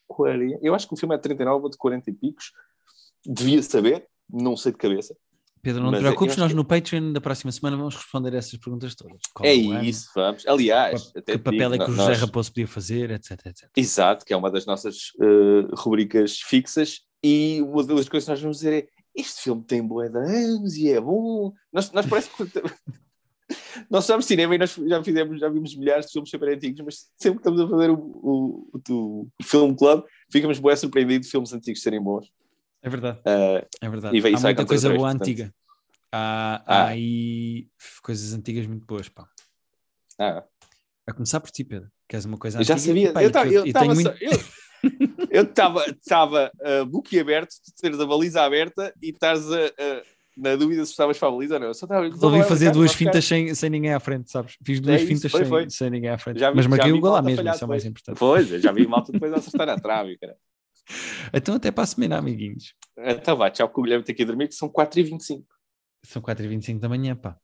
[0.07, 0.59] 40.
[0.61, 2.51] Eu acho que o filme é de 39 ou de 40 e picos.
[3.25, 5.15] Devia saber, não sei de cabeça.
[5.61, 7.95] Pedro, não te Mas é- preocupes, eu nós acho no Patreon da próxima semana vamos
[7.95, 9.19] responder a essas perguntas todas.
[9.33, 10.47] Qual é ano, isso, vamos.
[10.47, 13.69] Aliás, Que te papel digo, é que o nós- José Raposo podia fazer, etc, etc.
[13.75, 17.01] Exato, que é uma das nossas uh, rubricas fixas.
[17.23, 20.75] E uma das coisas que nós vamos dizer é: este filme tem boa de anos
[20.75, 21.53] e é bom.
[21.71, 22.43] Nós, nós parece que.
[23.89, 27.09] nós sabemos cinema e nós já fizemos, já vimos milhares de filmes super antigos, mas
[27.17, 31.31] sempre que estamos a fazer o, o, o, o Film Club, ficamos bem surpreendidos de
[31.31, 32.31] filmes antigos serem bons.
[32.81, 34.17] É verdade, Uh, é verdade.
[34.17, 35.21] E Há muita coisa outra boa portanto.
[35.23, 35.53] antiga.
[36.11, 36.83] Há, Ah.
[36.83, 37.67] há aí
[38.01, 39.27] coisas antigas muito boas, pá.
[40.19, 40.43] ah,
[41.05, 41.89] A começar por ti, Pedro.
[42.07, 43.09] Queres uma coisa eu já sabia.
[43.09, 44.39] Epá, eu e estava eu e tenho só- muito- eu-
[45.31, 50.03] eu estava estava uh, boquiaberto de teres a baliza aberta e estás a, a-
[50.37, 51.67] na dúvida se estavas para a baliza ou não.
[51.67, 54.55] Eu só estava Resolvi fazer duas fintas sem, sem ninguém à frente, sabes?
[54.63, 55.69] Fiz duas É isso, fintas foi, sem, foi.
[55.69, 56.39] sem ninguém à frente.
[56.39, 58.17] Vi- Mas marquei o gol lá mesmo, isso é o mais importante.
[58.17, 60.35] Pois, já vi malta depois a acertar na trave, cara.
[61.33, 62.73] Então até para a semana, amiguinhos.
[62.97, 65.43] Então vá, tchau, que o Guilherme tem que ir dormir, que são 4h25.
[66.03, 67.37] São 4h25 da manhã, pá.